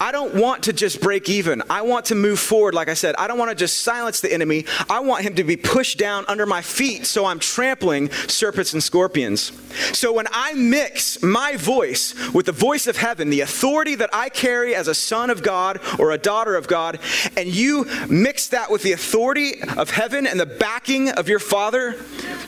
I 0.00 0.12
don't 0.12 0.34
want 0.34 0.64
to 0.64 0.72
just 0.72 1.02
break 1.02 1.28
even. 1.28 1.62
I 1.68 1.82
want 1.82 2.06
to 2.06 2.14
move 2.14 2.40
forward, 2.40 2.74
like 2.74 2.88
I 2.88 2.94
said. 2.94 3.14
I 3.16 3.28
don't 3.28 3.38
want 3.38 3.50
to 3.50 3.54
just 3.54 3.82
silence 3.82 4.20
the 4.20 4.32
enemy. 4.32 4.64
I 4.88 5.00
want 5.00 5.22
him 5.22 5.34
to 5.34 5.44
be 5.44 5.56
pushed 5.56 5.98
down 5.98 6.24
under 6.26 6.46
my 6.46 6.62
feet 6.62 7.04
so 7.04 7.26
I'm 7.26 7.38
trampling 7.38 8.10
serpents 8.10 8.72
and 8.72 8.82
scorpions. 8.82 9.52
So 9.92 10.12
when 10.12 10.26
I 10.32 10.54
mix 10.54 11.22
my 11.22 11.56
voice 11.56 12.14
with 12.32 12.46
the 12.46 12.52
voice 12.52 12.86
of 12.86 12.96
heaven, 12.96 13.30
the 13.30 13.42
authority 13.42 13.94
that 13.96 14.10
I 14.12 14.30
carry 14.30 14.74
as 14.74 14.88
a 14.88 14.94
son 14.94 15.30
of 15.30 15.42
God 15.42 15.80
or 15.98 16.12
a 16.12 16.18
daughter 16.18 16.56
of 16.56 16.66
God, 16.66 16.98
and 17.36 17.48
you 17.48 17.84
mix 18.08 18.48
that 18.48 18.70
with 18.70 18.82
the 18.82 18.92
authority 18.92 19.62
of 19.76 19.90
heaven 19.90 20.26
and 20.26 20.40
the 20.40 20.46
backing 20.46 21.10
of 21.10 21.28
your 21.28 21.38
Father, 21.38 21.96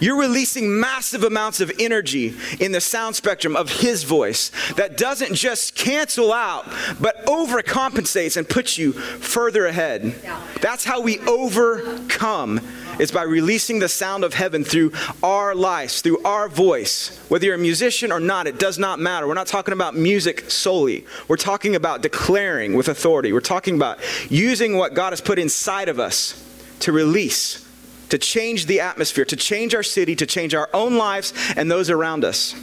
you're 0.01 0.19
releasing 0.19 0.81
massive 0.81 1.23
amounts 1.23 1.61
of 1.61 1.71
energy 1.79 2.35
in 2.59 2.73
the 2.73 2.81
sound 2.81 3.15
spectrum 3.15 3.55
of 3.57 3.71
His 3.71 4.05
voice 4.05 4.51
that 4.77 4.97
doesn't 4.97 5.35
just 5.35 5.77
cancel 5.77 6.33
out, 6.33 6.67
but 7.01 7.23
overcompensates 7.47 8.37
and 8.37 8.49
puts 8.49 8.79
you 8.79 8.93
further 8.93 9.67
ahead. 9.67 10.15
That's 10.61 10.85
how 10.85 11.01
we 11.01 11.19
overcome 11.21 12.61
is 12.99 13.11
by 13.11 13.23
releasing 13.23 13.79
the 13.79 13.89
sound 13.89 14.23
of 14.25 14.35
heaven 14.35 14.65
through 14.65 14.93
our 15.23 15.55
lives, 15.55 16.03
through 16.03 16.23
our 16.25 16.49
voice. 16.49 17.19
Whether 17.29 17.47
you're 17.47 17.55
a 17.55 17.59
musician 17.59 18.13
or 18.13 18.21
not, 18.21 18.47
it 18.47 18.59
does 18.59 18.79
not 18.79 19.01
matter. 19.01 19.27
We're 19.27 19.35
not 19.35 19.47
talking 19.47 19.73
about 19.73 19.97
music 19.97 20.51
solely. 20.51 21.07
We're 21.29 21.37
talking 21.37 21.75
about 21.75 22.03
declaring 22.03 22.75
with 22.75 22.89
authority. 22.89 23.33
We're 23.33 23.41
talking 23.41 23.75
about 23.75 23.99
using 24.31 24.77
what 24.77 24.95
God 24.95 25.11
has 25.11 25.21
put 25.21 25.39
inside 25.39 25.89
of 25.89 25.99
us 25.99 26.39
to 26.81 26.93
release, 26.93 27.67
to 28.11 28.19
change 28.19 28.67
the 28.67 28.81
atmosphere, 28.81 29.25
to 29.25 29.37
change 29.37 29.75
our 29.75 29.83
city, 29.83 30.15
to 30.17 30.27
change 30.27 30.55
our 30.55 30.69
own 30.75 30.97
lives 30.97 31.33
and 31.57 31.71
those 31.71 31.91
around 31.91 32.25
us. 32.25 32.55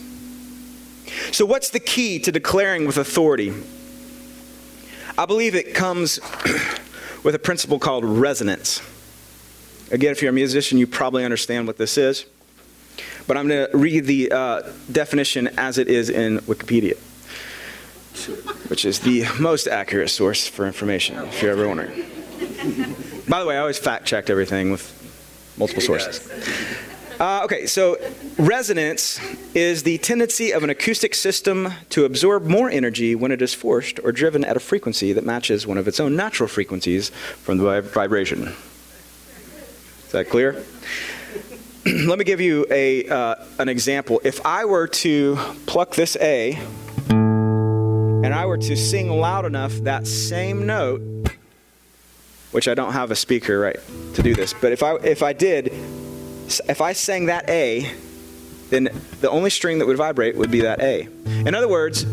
So, 1.32 1.46
what's 1.46 1.72
the 1.72 1.80
key 1.80 2.20
to 2.20 2.32
declaring 2.32 2.86
with 2.86 2.98
authority? 2.98 3.52
I 5.20 5.26
believe 5.26 5.54
it 5.54 5.74
comes 5.74 6.18
with 7.26 7.36
a 7.36 7.40
principle 7.40 7.78
called 7.78 8.06
resonance. 8.06 8.82
Again, 9.92 10.14
if 10.14 10.22
you're 10.22 10.30
a 10.30 10.34
musician, 10.34 10.78
you 10.78 10.88
probably 10.88 11.26
understand 11.26 11.68
what 11.68 11.78
this 11.78 11.98
is. 11.98 12.26
But 13.28 13.36
I'm 13.36 13.50
going 13.50 13.70
to 13.70 13.78
read 13.78 14.06
the 14.06 14.32
uh, 14.32 14.62
definition 14.90 15.50
as 15.58 15.78
it 15.78 15.90
is 15.90 16.10
in 16.10 16.38
Wikipedia, 16.40 16.96
which 18.70 18.86
is 18.86 19.02
the 19.02 19.26
most 19.38 19.68
accurate 19.68 20.10
source 20.10 20.48
for 20.48 20.66
information, 20.66 21.18
if 21.18 21.42
you're 21.42 21.52
ever 21.52 21.68
wondering. 21.68 22.06
By 23.28 23.42
the 23.42 23.46
way, 23.46 23.58
I 23.58 23.60
always 23.60 23.78
fact 23.78 24.06
checked 24.06 24.30
everything 24.30 24.72
with 24.72 24.88
multiple 25.58 25.84
sources. 25.84 26.26
Uh, 27.20 27.42
okay, 27.44 27.66
so 27.66 27.98
resonance 28.38 29.20
is 29.54 29.84
the 29.84 29.98
tendency 29.98 30.54
of 30.54 30.64
an 30.64 30.70
acoustic 30.70 31.14
system 31.14 31.74
to 31.90 32.06
absorb 32.06 32.46
more 32.46 32.70
energy 32.70 33.14
when 33.14 33.30
it 33.30 33.42
is 33.42 33.54
forced 33.54 34.00
or 34.06 34.14
driven 34.14 34.46
at 34.46 34.56
a 34.56 34.60
frequency 34.60 35.12
that 35.12 35.26
matches 35.26 35.68
one 35.68 35.78
of 35.78 35.86
its 35.86 36.00
own 36.00 36.16
natural 36.16 36.48
frequencies 36.48 37.10
from 37.10 37.58
the 37.58 37.82
vibration. 37.82 38.56
Is 40.06 40.14
that 40.14 40.30
clear? 40.30 40.64
Let 41.86 42.18
me 42.18 42.24
give 42.24 42.40
you 42.40 42.66
a, 42.72 43.06
uh, 43.10 43.36
an 43.60 43.68
example. 43.68 44.22
If 44.24 44.46
I 44.46 44.64
were 44.64 44.88
to 44.88 45.36
pluck 45.66 45.96
this 45.96 46.16
A 46.22 46.54
and 47.10 48.34
I 48.34 48.46
were 48.46 48.58
to 48.60 48.78
sing 48.78 49.10
loud 49.10 49.44
enough 49.44 49.74
that 49.80 50.08
same 50.08 50.66
note, 50.66 51.02
which 52.52 52.70
I 52.70 52.76
don't 52.76 52.94
have 52.94 53.12
a 53.12 53.16
speaker 53.16 53.60
right 53.60 53.80
to 54.14 54.24
do 54.24 54.34
this, 54.34 54.54
but 54.54 54.72
if 54.72 54.84
I, 54.84 54.96
if 54.96 55.22
I 55.22 55.34
did, 55.34 55.74
if 56.68 56.82
I 56.82 56.94
sang 56.94 57.28
that 57.28 57.50
A, 57.50 57.92
then 58.70 58.90
the 59.22 59.30
only 59.30 59.50
string 59.50 59.80
that 59.80 59.86
would 59.86 59.98
vibrate 59.98 60.36
would 60.36 60.52
be 60.52 60.62
that 60.62 60.82
A. 60.82 61.08
In 61.26 61.56
other 61.56 61.68
words, 61.68 62.06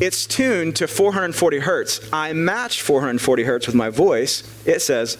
it's 0.00 0.26
tuned 0.26 0.76
to 0.76 0.86
440 0.88 1.58
hertz. 1.58 2.00
I 2.12 2.32
match 2.32 2.82
440 2.82 3.44
hertz 3.44 3.66
with 3.66 3.76
my 3.76 3.90
voice. 3.90 4.42
It 4.66 4.80
says, 4.80 5.18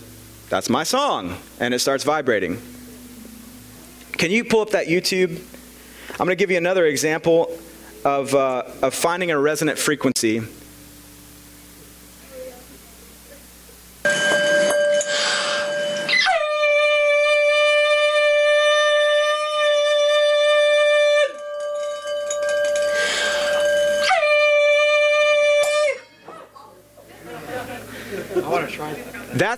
that's 0.48 0.68
my 0.68 0.84
song. 0.84 1.36
And 1.58 1.74
it 1.74 1.80
starts 1.80 2.04
vibrating. 2.04 2.60
Can 4.12 4.30
you 4.30 4.44
pull 4.44 4.60
up 4.60 4.70
that 4.70 4.86
YouTube? 4.86 5.42
I'm 6.12 6.26
going 6.26 6.30
to 6.30 6.36
give 6.36 6.50
you 6.50 6.56
another 6.56 6.86
example 6.86 7.56
of, 8.04 8.34
uh, 8.34 8.64
of 8.82 8.94
finding 8.94 9.30
a 9.30 9.38
resonant 9.38 9.78
frequency 9.78 10.42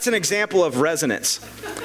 That's 0.03 0.09
an 0.09 0.15
example 0.15 0.65
of 0.65 0.79
resonance. 0.79 1.39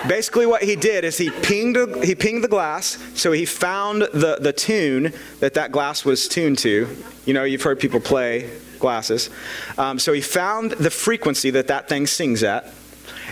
Basically, 0.08 0.47
what 0.47 0.63
he 0.63 0.75
did 0.75 1.03
is 1.03 1.19
he 1.19 1.30
pinged, 1.30 2.03
he 2.03 2.15
pinged 2.15 2.43
the 2.43 2.47
glass, 2.47 2.97
so 3.13 3.32
he 3.32 3.45
found 3.45 4.01
the, 4.01 4.39
the 4.41 4.51
tune 4.51 5.13
that 5.39 5.53
that 5.53 5.71
glass 5.71 6.03
was 6.03 6.27
tuned 6.27 6.58
to. 6.58 6.88
You 7.27 7.34
know, 7.36 7.43
you've 7.43 7.62
heard 7.62 7.80
people 7.80 7.99
play 7.99 8.49
glasses. 8.80 9.30
Um, 9.77 9.99
so 9.99 10.13
he 10.13 10.21
found 10.21 10.71
the 10.71 10.89
frequency 10.89 11.51
that 11.51 11.67
that 11.67 11.88
thing 11.89 12.08
sings 12.08 12.41
at, 12.41 12.73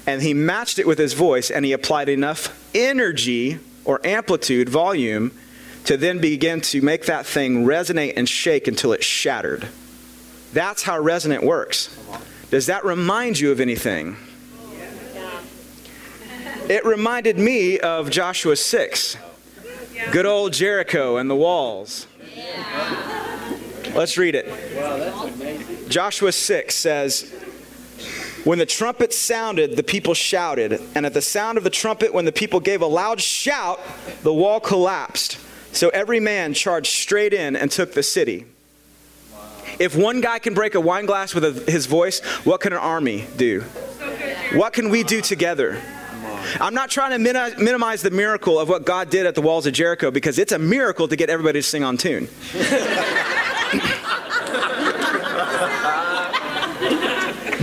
and 0.06 0.21
he 0.21 0.36
matched 0.36 0.78
it 0.78 0.86
with 0.86 1.00
his 1.00 1.13
voice, 1.13 1.50
and 1.50 1.65
he 1.65 1.71
applied 1.71 2.08
enough 2.08 2.56
energy 2.76 3.58
or 3.86 4.00
amplitude, 4.06 4.69
volume, 4.69 5.32
to 5.86 5.98
then 5.98 6.19
begin 6.19 6.62
to 6.62 6.84
make 6.84 7.08
that 7.08 7.26
thing 7.26 7.65
resonate 7.65 8.13
and 8.17 8.30
shake 8.30 8.67
until 8.67 8.93
it 8.93 9.04
shattered. 9.04 9.67
That's 10.54 10.84
how 10.84 11.00
resonant 11.00 11.43
works. 11.43 11.89
Does 12.52 12.67
that 12.67 12.86
remind 12.86 13.39
you 13.39 13.52
of 13.52 13.60
anything? 13.60 14.17
It 16.67 16.84
reminded 16.84 17.38
me 17.38 17.80
of 17.80 18.10
Joshua 18.10 18.56
6. 18.56 19.17
Good 20.12 20.25
old 20.25 20.51
Jericho 20.51 21.17
and 21.17 21.30
the 21.30 21.36
walls. 21.36 22.08
Let's 23.93 24.17
read 24.17 24.34
it. 24.34 25.89
Joshua 25.89 26.32
6 26.32 26.73
says, 26.73 27.32
When 28.45 28.58
the 28.58 28.65
trumpet 28.65 29.13
sounded, 29.13 29.75
the 29.75 29.84
people 29.84 30.15
shouted. 30.15 30.82
And 30.95 31.06
at 31.06 31.13
the 31.13 31.21
sound 31.21 31.60
of 31.60 31.63
the 31.63 31.69
trumpet, 31.69 32.15
when 32.15 32.25
the 32.25 32.32
people 32.32 32.60
gave 32.60 32.82
a 32.82 32.88
loud 32.88 33.21
shout, 33.21 33.80
the 34.23 34.34
wall 34.34 34.60
collapsed. 34.60 35.38
So 35.71 35.89
every 35.89 36.19
man 36.19 36.56
charged 36.56 36.88
straight 36.88 37.34
in 37.34 37.56
and 37.56 37.69
took 37.69 37.93
the 37.93 38.01
city. 38.01 38.47
If 39.78 39.95
one 39.95 40.19
guy 40.19 40.39
can 40.39 40.56
break 40.56 40.73
a 40.73 40.82
wine 40.82 41.06
glass 41.06 41.36
with 41.36 41.45
a, 41.45 41.71
his 41.71 41.86
voice, 41.86 42.21
what 42.43 42.62
can 42.62 42.73
an 42.73 42.80
army 42.80 43.28
do? 43.38 43.62
What 44.54 44.73
can 44.73 44.89
we 44.89 45.04
do 45.04 45.21
together? 45.21 45.80
I'm 46.60 46.74
not 46.74 46.89
trying 46.89 47.12
to 47.12 47.54
minimize 47.58 48.02
the 48.02 48.12
miracle 48.12 48.60
of 48.60 48.70
what 48.70 48.86
God 48.86 49.10
did 49.10 49.26
at 49.26 49.36
the 49.36 49.41
walls 49.41 49.65
of 49.65 49.74
Jericho 49.74 50.12
because 50.12 50.39
it's 50.39 50.52
a 50.52 50.60
miracle 50.60 51.08
to 51.08 51.15
get 51.15 51.30
everybody 51.30 51.60
to 51.60 51.63
sing 51.63 51.84
on 51.84 51.98
tune. 51.98 52.28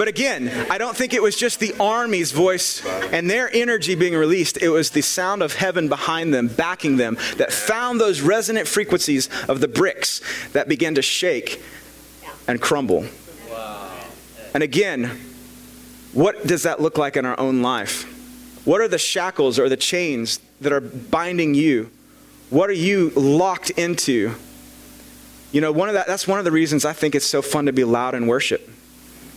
But 0.03 0.09
again, 0.09 0.51
I 0.69 0.79
don't 0.79 0.97
think 0.97 1.15
it 1.15 1.23
was 1.23 1.37
just 1.37 1.61
the 1.61 1.75
army's 1.79 2.33
voice 2.33 2.85
and 3.13 3.31
their 3.31 3.49
energy 3.55 3.95
being 3.95 4.15
released. 4.15 4.61
It 4.61 4.71
was 4.71 4.91
the 4.91 5.01
sound 5.03 5.43
of 5.43 5.55
heaven 5.55 5.89
behind 5.89 6.35
them, 6.35 6.49
backing 6.49 6.97
them, 6.97 7.19
that 7.37 7.53
found 7.53 8.01
those 8.01 8.21
resonant 8.21 8.67
frequencies 8.67 9.29
of 9.49 9.61
the 9.61 9.69
bricks 9.69 10.21
that 10.55 10.67
began 10.67 10.97
to 10.97 11.03
shake 11.03 11.63
and 12.49 12.61
crumble. 12.61 13.05
And 14.55 14.63
again, 14.63 15.21
what 16.13 16.47
does 16.47 16.65
that 16.65 16.81
look 16.81 16.99
like 16.99 17.17
in 17.17 17.25
our 17.25 17.39
own 17.39 17.63
life? 17.63 18.12
What 18.65 18.81
are 18.81 18.89
the 18.89 18.99
shackles 18.99 19.59
or 19.59 19.69
the 19.69 19.77
chains 19.77 20.39
that 20.61 20.73
are 20.73 20.81
binding 20.81 21.55
you? 21.55 21.91
What 22.51 22.71
are 22.71 22.75
you 22.75 23.11
locked 23.11 23.71
into? 23.71 24.35
You 25.51 25.61
know, 25.61 25.73
one 25.73 25.89
of 25.89 25.95
that, 25.95 26.07
that's 26.07 26.29
one 26.29 26.39
of 26.39 26.45
the 26.45 26.53
reasons 26.53 26.85
I 26.85 26.93
think 26.93 27.15
it's 27.15 27.27
so 27.27 27.43
fun 27.43 27.67
to 27.67 27.73
be 27.73 27.85
loud 27.85 28.15
in 28.15 28.27
worship. 28.27 28.69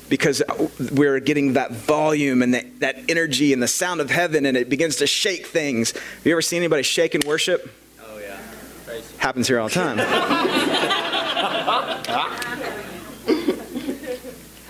Because 0.07 0.43
we're 0.91 1.19
getting 1.19 1.53
that 1.53 1.71
volume 1.71 2.43
and 2.43 2.53
that, 2.53 2.79
that 2.81 3.09
energy 3.09 3.53
and 3.53 3.63
the 3.63 3.67
sound 3.67 4.01
of 4.01 4.11
heaven, 4.11 4.45
and 4.45 4.55
it 4.55 4.69
begins 4.69 4.97
to 4.97 5.07
shake 5.07 5.47
things. 5.47 5.93
Have 5.93 6.25
you 6.25 6.31
ever 6.31 6.43
seen 6.43 6.57
anybody 6.57 6.83
shake 6.83 7.15
in 7.15 7.21
worship? 7.25 7.73
Oh, 7.99 8.19
yeah. 8.19 8.37
Crazy. 8.85 9.05
Happens 9.17 9.47
here 9.47 9.59
all 9.59 9.67
the 9.67 9.73
time. 9.73 9.97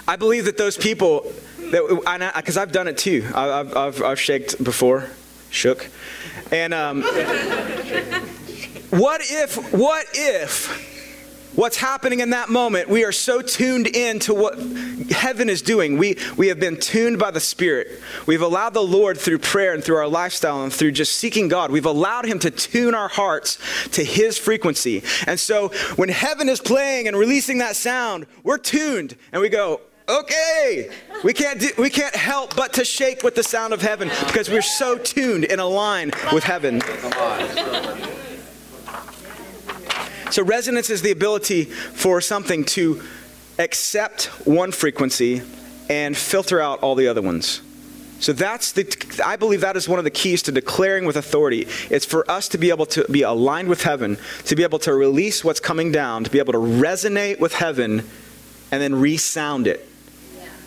I 0.08 0.16
believe 0.16 0.46
that 0.46 0.58
those 0.58 0.78
people 0.78 1.30
because 1.82 2.58
I've 2.58 2.72
done 2.72 2.88
it 2.88 2.98
too. 2.98 3.26
I've, 3.34 3.76
I've, 3.76 4.02
I've 4.02 4.20
shaked 4.20 4.64
before, 4.64 5.10
shook. 5.50 5.90
And 6.52 6.74
um, 6.74 7.02
what 8.92 9.22
if, 9.24 9.74
what 9.74 10.06
if, 10.14 10.94
what's 11.56 11.78
happening 11.78 12.20
in 12.20 12.32
that 12.32 12.50
moment, 12.50 12.90
we 12.90 13.04
are 13.04 13.12
so 13.12 13.42
tuned 13.42 13.88
in 13.88 14.20
to 14.20 14.34
what 14.34 14.60
heaven 15.10 15.50
is 15.50 15.62
doing. 15.62 15.98
We, 15.98 16.18
we 16.38 16.48
have 16.50 16.60
been 16.60 16.80
tuned 16.80 17.18
by 17.18 17.32
the 17.32 17.40
Spirit. 17.40 18.02
We've 18.26 18.42
allowed 18.42 18.74
the 18.74 18.84
Lord 18.84 19.18
through 19.18 19.40
prayer 19.40 19.74
and 19.74 19.84
through 19.84 19.98
our 19.98 20.08
lifestyle 20.08 20.64
and 20.64 20.72
through 20.72 20.92
just 20.92 21.18
seeking 21.18 21.48
God, 21.48 21.72
we've 21.72 21.86
allowed 21.86 22.26
Him 22.26 22.40
to 22.40 22.52
tune 22.52 22.94
our 22.94 23.08
hearts 23.08 23.58
to 23.92 24.04
His 24.04 24.38
frequency. 24.38 25.04
And 25.28 25.40
so 25.40 25.70
when 25.96 26.10
heaven 26.10 26.50
is 26.50 26.60
playing 26.60 27.08
and 27.08 27.18
releasing 27.18 27.60
that 27.60 27.76
sound, 27.76 28.28
we're 28.44 28.58
tuned 28.58 29.16
and 29.32 29.42
we 29.42 29.50
go, 29.50 29.82
okay. 30.08 30.90
We 31.24 31.34
can't, 31.34 31.60
do, 31.60 31.70
we 31.78 31.90
can't 31.90 32.16
help 32.16 32.56
but 32.56 32.74
to 32.74 32.86
shake 32.86 33.24
with 33.24 33.36
the 33.36 33.44
sound 33.44 33.74
of 33.74 33.82
heaven 33.82 34.10
because 34.28 34.50
we're 34.50 34.62
so 34.62 34.98
tuned 34.98 35.46
in 35.46 35.60
a 35.60 35.66
line 35.66 36.12
with 36.32 36.44
heaven. 36.44 36.82
So, 40.32 40.44
resonance 40.44 40.90
is 40.90 41.02
the 41.02 41.12
ability 41.12 41.66
for 41.66 42.20
something 42.20 42.66
to 42.66 43.02
accept 43.60 44.26
one 44.46 44.72
frequency 44.72 45.42
and 45.90 46.18
filter 46.18 46.60
out 46.60 46.80
all 46.80 46.96
the 46.96 47.08
other 47.08 47.22
ones. 47.22 47.62
So 48.20 48.34
that's 48.34 48.72
the 48.72 49.22
I 49.24 49.36
believe 49.36 49.62
that 49.62 49.76
is 49.76 49.90
one 49.90 50.00
of 50.00 50.06
the 50.06 50.12
keys 50.12 50.42
to 50.44 50.52
declaring 50.52 51.06
with 51.06 51.18
authority. 51.18 51.68
It's 51.90 52.06
for 52.06 52.30
us 52.32 52.48
to 52.50 52.58
be 52.58 52.70
able 52.70 52.86
to 52.88 53.06
be 53.12 53.24
aligned 53.24 53.68
with 53.68 53.84
heaven, 53.84 54.18
to 54.46 54.56
be 54.56 54.64
able 54.64 54.80
to 54.80 54.94
release 54.94 55.44
what's 55.44 55.60
coming 55.60 55.92
down, 55.92 56.24
to 56.24 56.32
be 56.32 56.40
able 56.40 56.54
to 56.54 56.60
resonate 56.60 57.40
with 57.40 57.54
heaven 57.54 58.08
and 58.72 58.82
then 58.82 58.96
resound 58.96 59.68
it. 59.68 59.88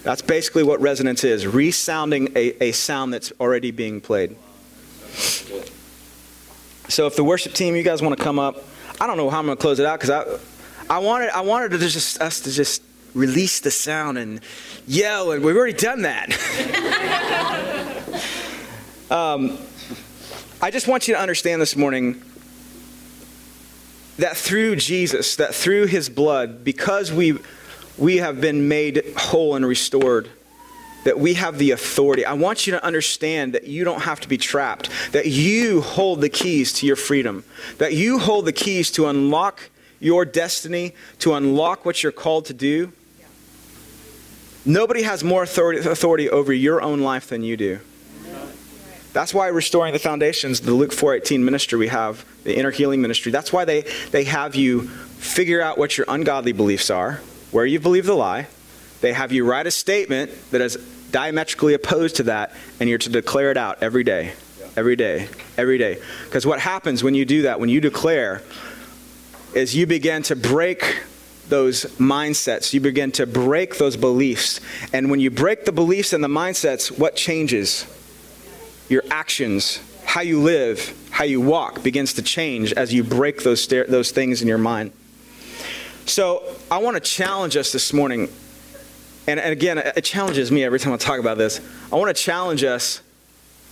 That's 0.08 0.22
basically 0.22 0.62
what 0.62 0.80
resonance 0.80 1.22
is, 1.22 1.46
resounding 1.46 2.32
a, 2.34 2.64
a 2.64 2.72
sound 2.72 3.12
that's 3.12 3.30
already 3.38 3.72
being 3.72 4.00
played. 4.00 4.36
So 6.88 7.06
if 7.06 7.14
the 7.14 7.22
worship 7.22 7.52
team, 7.52 7.76
you 7.76 7.82
guys 7.82 8.00
want 8.00 8.16
to 8.16 8.24
come 8.24 8.38
up, 8.38 8.64
I 8.98 9.06
don't 9.06 9.18
know 9.18 9.28
how 9.28 9.38
I'm 9.38 9.44
going 9.44 9.58
to 9.58 9.60
close 9.60 9.78
it 9.78 9.84
out 9.84 10.00
because 10.00 10.08
I, 10.08 10.94
I 10.94 10.98
wanted, 11.00 11.28
I 11.28 11.42
wanted 11.42 11.72
to 11.72 11.78
just 11.86 12.22
us 12.22 12.40
to 12.40 12.50
just 12.50 12.82
release 13.12 13.60
the 13.60 13.70
sound 13.70 14.16
and 14.16 14.40
yell, 14.86 15.32
and 15.32 15.44
we've 15.44 15.54
already 15.54 15.74
done 15.74 16.00
that. 16.00 16.32
um, 19.10 19.58
I 20.62 20.70
just 20.70 20.88
want 20.88 21.06
you 21.06 21.12
to 21.16 21.20
understand 21.20 21.60
this 21.60 21.76
morning 21.76 22.22
that 24.16 24.38
through 24.38 24.76
Jesus, 24.76 25.36
that 25.36 25.54
through 25.54 25.84
his 25.84 26.08
blood, 26.08 26.64
because 26.64 27.12
we, 27.12 27.38
we 27.98 28.18
have 28.18 28.40
been 28.40 28.68
made 28.68 29.04
whole 29.16 29.56
and 29.56 29.66
restored, 29.66 30.28
that 31.04 31.18
we 31.18 31.34
have 31.34 31.58
the 31.58 31.70
authority. 31.70 32.24
I 32.24 32.34
want 32.34 32.66
you 32.66 32.72
to 32.72 32.84
understand 32.84 33.54
that 33.54 33.64
you 33.64 33.84
don't 33.84 34.02
have 34.02 34.20
to 34.20 34.28
be 34.28 34.36
trapped, 34.36 34.90
that 35.12 35.26
you 35.26 35.80
hold 35.80 36.20
the 36.20 36.28
keys 36.28 36.72
to 36.74 36.86
your 36.86 36.96
freedom, 36.96 37.44
that 37.78 37.94
you 37.94 38.18
hold 38.18 38.44
the 38.44 38.52
keys 38.52 38.90
to 38.92 39.06
unlock 39.06 39.70
your 40.00 40.24
destiny, 40.24 40.94
to 41.20 41.34
unlock 41.34 41.84
what 41.84 42.02
you're 42.02 42.12
called 42.12 42.46
to 42.46 42.54
do. 42.54 42.92
Nobody 44.64 45.02
has 45.02 45.24
more 45.24 45.42
authority, 45.42 45.88
authority 45.88 46.28
over 46.28 46.52
your 46.52 46.82
own 46.82 47.00
life 47.00 47.28
than 47.28 47.42
you 47.42 47.56
do. 47.56 47.80
That's 49.12 49.32
why 49.32 49.48
restoring 49.48 49.92
the 49.92 49.98
foundations, 49.98 50.60
the 50.60 50.74
Luke 50.74 50.92
4:18 50.92 51.40
ministry 51.40 51.78
we 51.78 51.88
have, 51.88 52.24
the 52.44 52.56
inner 52.56 52.70
healing 52.70 53.00
ministry. 53.00 53.32
That's 53.32 53.52
why 53.52 53.64
they, 53.64 53.84
they 54.10 54.24
have 54.24 54.54
you 54.54 54.82
figure 54.82 55.60
out 55.60 55.78
what 55.78 55.96
your 55.96 56.04
ungodly 56.08 56.52
beliefs 56.52 56.90
are, 56.90 57.20
where 57.50 57.66
you 57.66 57.80
believe 57.80 58.06
the 58.06 58.14
lie. 58.14 58.46
They 59.00 59.12
have 59.12 59.32
you 59.32 59.44
write 59.44 59.66
a 59.66 59.70
statement 59.70 60.30
that 60.50 60.60
is 60.60 60.76
diametrically 61.10 61.74
opposed 61.74 62.16
to 62.16 62.24
that, 62.24 62.52
and 62.80 62.88
you're 62.88 62.98
to 62.98 63.10
declare 63.10 63.50
it 63.50 63.56
out 63.56 63.82
every 63.82 64.04
day, 64.04 64.32
every 64.76 64.96
day, 64.96 65.28
every 65.56 65.78
day. 65.78 65.98
Because 66.24 66.46
what 66.46 66.60
happens 66.60 67.02
when 67.02 67.14
you 67.14 67.24
do 67.24 67.42
that, 67.42 67.60
when 67.60 67.68
you 67.68 67.80
declare, 67.80 68.42
is 69.54 69.74
you 69.74 69.86
begin 69.86 70.22
to 70.24 70.36
break 70.36 71.02
those 71.48 71.84
mindsets. 71.96 72.74
You 72.74 72.80
begin 72.80 73.12
to 73.12 73.26
break 73.26 73.78
those 73.78 73.96
beliefs. 73.96 74.60
And 74.92 75.10
when 75.10 75.20
you 75.20 75.30
break 75.30 75.64
the 75.64 75.72
beliefs 75.72 76.12
and 76.12 76.22
the 76.22 76.28
mindsets, 76.28 76.96
what 76.96 77.16
changes? 77.16 77.86
Your 78.88 79.02
actions, 79.10 79.80
how 80.04 80.20
you 80.20 80.40
live, 80.40 80.94
how 81.10 81.24
you 81.24 81.40
walk 81.40 81.82
begins 81.82 82.14
to 82.14 82.22
change 82.22 82.72
as 82.72 82.92
you 82.92 83.02
break 83.02 83.42
those, 83.42 83.66
those 83.66 84.10
things 84.10 84.42
in 84.42 84.48
your 84.48 84.58
mind. 84.58 84.92
So 86.08 86.42
I 86.70 86.78
want 86.78 86.94
to 86.96 87.00
challenge 87.00 87.54
us 87.58 87.70
this 87.70 87.92
morning. 87.92 88.30
And, 89.26 89.38
and 89.38 89.52
again, 89.52 89.76
it 89.76 90.04
challenges 90.04 90.50
me 90.50 90.64
every 90.64 90.80
time 90.80 90.94
I 90.94 90.96
talk 90.96 91.20
about 91.20 91.36
this. 91.36 91.60
I 91.92 91.96
want 91.96 92.16
to 92.16 92.22
challenge 92.22 92.64
us 92.64 93.02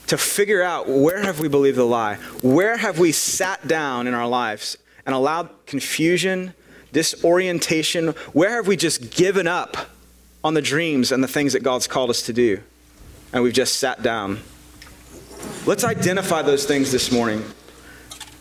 to 0.08 0.18
figure 0.18 0.62
out 0.62 0.86
where 0.86 1.22
have 1.22 1.40
we 1.40 1.48
believed 1.48 1.78
the 1.78 1.84
lie? 1.84 2.16
Where 2.42 2.76
have 2.76 2.98
we 2.98 3.10
sat 3.10 3.66
down 3.66 4.06
in 4.06 4.12
our 4.12 4.28
lives 4.28 4.76
and 5.06 5.14
allowed 5.14 5.48
confusion, 5.66 6.52
disorientation? 6.92 8.08
Where 8.34 8.56
have 8.56 8.66
we 8.66 8.76
just 8.76 9.16
given 9.16 9.46
up 9.46 9.76
on 10.44 10.52
the 10.52 10.62
dreams 10.62 11.12
and 11.12 11.24
the 11.24 11.28
things 11.28 11.54
that 11.54 11.62
God's 11.62 11.86
called 11.86 12.10
us 12.10 12.20
to 12.26 12.34
do? 12.34 12.60
And 13.32 13.42
we've 13.42 13.54
just 13.54 13.78
sat 13.78 14.02
down. 14.02 14.40
Let's 15.64 15.84
identify 15.84 16.42
those 16.42 16.66
things 16.66 16.92
this 16.92 17.10
morning. 17.10 17.42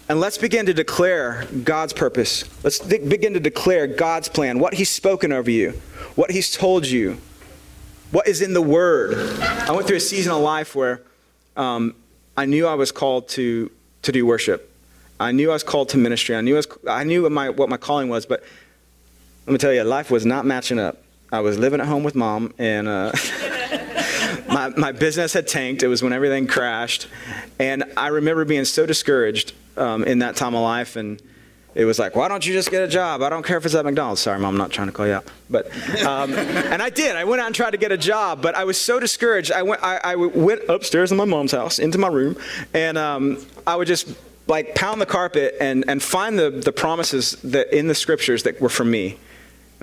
And 0.07 0.19
let's 0.19 0.37
begin 0.37 0.67
to 0.67 0.73
declare 0.73 1.47
God's 1.63 1.91
purpose. 1.91 2.43
Let's 2.63 2.79
begin 2.79 3.33
to 3.33 3.39
declare 3.39 3.87
God's 3.87 4.29
plan, 4.29 4.59
what 4.59 4.75
He's 4.75 4.89
spoken 4.89 5.31
over 5.31 5.49
you, 5.49 5.71
what 6.15 6.29
He's 6.29 6.51
told 6.51 6.85
you, 6.85 7.17
what 8.11 8.27
is 8.27 8.41
in 8.41 8.53
the 8.53 8.61
Word. 8.61 9.15
I 9.41 9.71
went 9.71 9.87
through 9.87 9.97
a 9.97 10.01
season 10.01 10.31
of 10.31 10.41
life 10.41 10.75
where 10.75 11.01
um, 11.57 11.95
I 12.37 12.45
knew 12.45 12.67
I 12.67 12.75
was 12.75 12.91
called 12.91 13.27
to, 13.29 13.71
to 14.03 14.11
do 14.11 14.25
worship. 14.27 14.71
I 15.19 15.31
knew 15.31 15.49
I 15.49 15.53
was 15.53 15.63
called 15.63 15.89
to 15.89 15.97
ministry. 15.97 16.35
I 16.35 16.41
knew 16.41 16.53
I, 16.53 16.57
was, 16.57 16.67
I 16.87 17.03
knew 17.03 17.23
what 17.23 17.31
my, 17.31 17.49
what 17.49 17.69
my 17.69 17.77
calling 17.77 18.09
was, 18.09 18.27
but 18.27 18.43
let 19.47 19.53
me 19.53 19.57
tell 19.57 19.73
you, 19.73 19.83
life 19.83 20.11
was 20.11 20.25
not 20.25 20.45
matching 20.45 20.77
up. 20.77 21.01
I 21.31 21.39
was 21.39 21.57
living 21.57 21.79
at 21.79 21.87
home 21.87 22.03
with 22.03 22.13
mom, 22.13 22.53
and 22.59 22.87
uh, 22.87 23.11
my, 24.55 24.69
my 24.69 24.93
business 24.93 25.33
had 25.33 25.49
tanked. 25.49 25.83
It 25.83 25.89
was 25.89 26.01
when 26.01 26.13
everything 26.13 26.47
crashed. 26.47 27.07
And 27.59 27.83
I 27.97 28.07
remember 28.07 28.45
being 28.45 28.63
so 28.63 28.85
discouraged 28.85 29.51
um, 29.75 30.05
in 30.05 30.19
that 30.19 30.37
time 30.37 30.55
of 30.55 30.61
life. 30.61 30.95
And 30.95 31.21
it 31.73 31.83
was 31.83 31.99
like, 31.99 32.15
why 32.15 32.29
don't 32.29 32.47
you 32.47 32.53
just 32.53 32.71
get 32.71 32.81
a 32.81 32.87
job? 32.87 33.21
I 33.21 33.27
don't 33.27 33.45
care 33.45 33.57
if 33.57 33.65
it's 33.65 33.75
at 33.75 33.83
McDonald's. 33.83 34.21
Sorry, 34.21 34.39
mom, 34.39 34.53
I'm 34.53 34.57
not 34.57 34.71
trying 34.71 34.87
to 34.87 34.93
call 34.93 35.07
you 35.07 35.11
out. 35.11 35.25
But, 35.49 35.65
um, 36.05 36.31
and 36.35 36.81
I 36.81 36.89
did. 36.89 37.17
I 37.17 37.25
went 37.25 37.41
out 37.41 37.47
and 37.47 37.55
tried 37.55 37.71
to 37.71 37.77
get 37.77 37.91
a 37.91 37.97
job, 37.97 38.41
but 38.41 38.55
I 38.55 38.63
was 38.63 38.79
so 38.79 38.97
discouraged. 38.97 39.51
I 39.51 39.61
went, 39.61 39.83
I, 39.83 39.99
I 40.01 40.15
went 40.15 40.61
upstairs 40.69 41.11
in 41.11 41.17
my 41.17 41.25
mom's 41.25 41.51
house 41.51 41.77
into 41.77 41.97
my 41.97 42.07
room, 42.07 42.37
and 42.73 42.97
um, 42.97 43.45
I 43.67 43.75
would 43.75 43.89
just 43.89 44.07
like 44.47 44.73
pound 44.73 45.01
the 45.01 45.05
carpet 45.05 45.55
and, 45.59 45.83
and 45.89 46.01
find 46.01 46.39
the, 46.39 46.49
the 46.49 46.71
promises 46.71 47.33
that 47.43 47.77
in 47.77 47.87
the 47.87 47.95
scriptures 47.95 48.43
that 48.43 48.61
were 48.61 48.69
for 48.69 48.85
me 48.85 49.17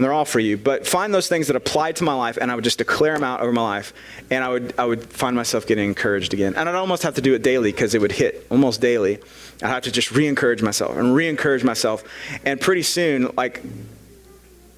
and 0.03 0.07
they're 0.09 0.13
all 0.13 0.25
for 0.25 0.41
you. 0.41 0.57
But 0.57 0.85
find 0.85 1.15
those 1.15 1.29
things 1.29 1.47
that 1.47 1.55
apply 1.55 1.93
to 1.93 2.03
my 2.03 2.15
life 2.15 2.37
and 2.41 2.51
i 2.51 2.57
would 2.57 2.65
just 2.65 2.79
declare 2.79 3.15
them 3.15 3.23
out 3.23 3.41
over 3.41 3.53
my 3.53 3.63
life 3.63 3.95
and 4.33 4.43
i 4.43 4.49
would 4.49 4.75
i 4.77 4.85
would 4.85 5.05
find 5.05 5.37
myself 5.37 5.65
getting 5.65 5.85
encouraged 5.85 6.35
again. 6.35 6.57
And 6.57 6.69
i'd 6.69 6.75
almost 6.75 7.05
have 7.05 7.15
to 7.15 7.21
do 7.21 7.35
it 7.35 7.43
daily 7.45 7.71
because 7.71 7.95
it 7.95 8.01
would 8.01 8.11
hit 8.11 8.45
almost 8.51 8.81
daily. 8.81 9.21
I'd 9.63 9.69
have 9.69 9.85
to 9.85 9.93
just 9.93 10.11
re-encourage 10.11 10.61
myself 10.61 10.97
and 10.97 11.15
re-encourage 11.15 11.63
myself. 11.63 12.03
And 12.45 12.61
pretty 12.61 12.83
soon 12.83 13.31
like 13.37 13.63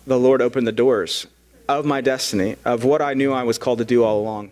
the 0.07 0.19
lord 0.19 0.43
opened 0.43 0.67
the 0.67 0.73
doors 0.73 1.27
of 1.71 1.87
my 1.87 2.03
destiny 2.03 2.57
of 2.67 2.85
what 2.85 3.01
i 3.01 3.15
knew 3.15 3.33
i 3.33 3.45
was 3.45 3.57
called 3.57 3.79
to 3.79 3.87
do 3.87 4.05
all 4.05 4.21
along 4.21 4.51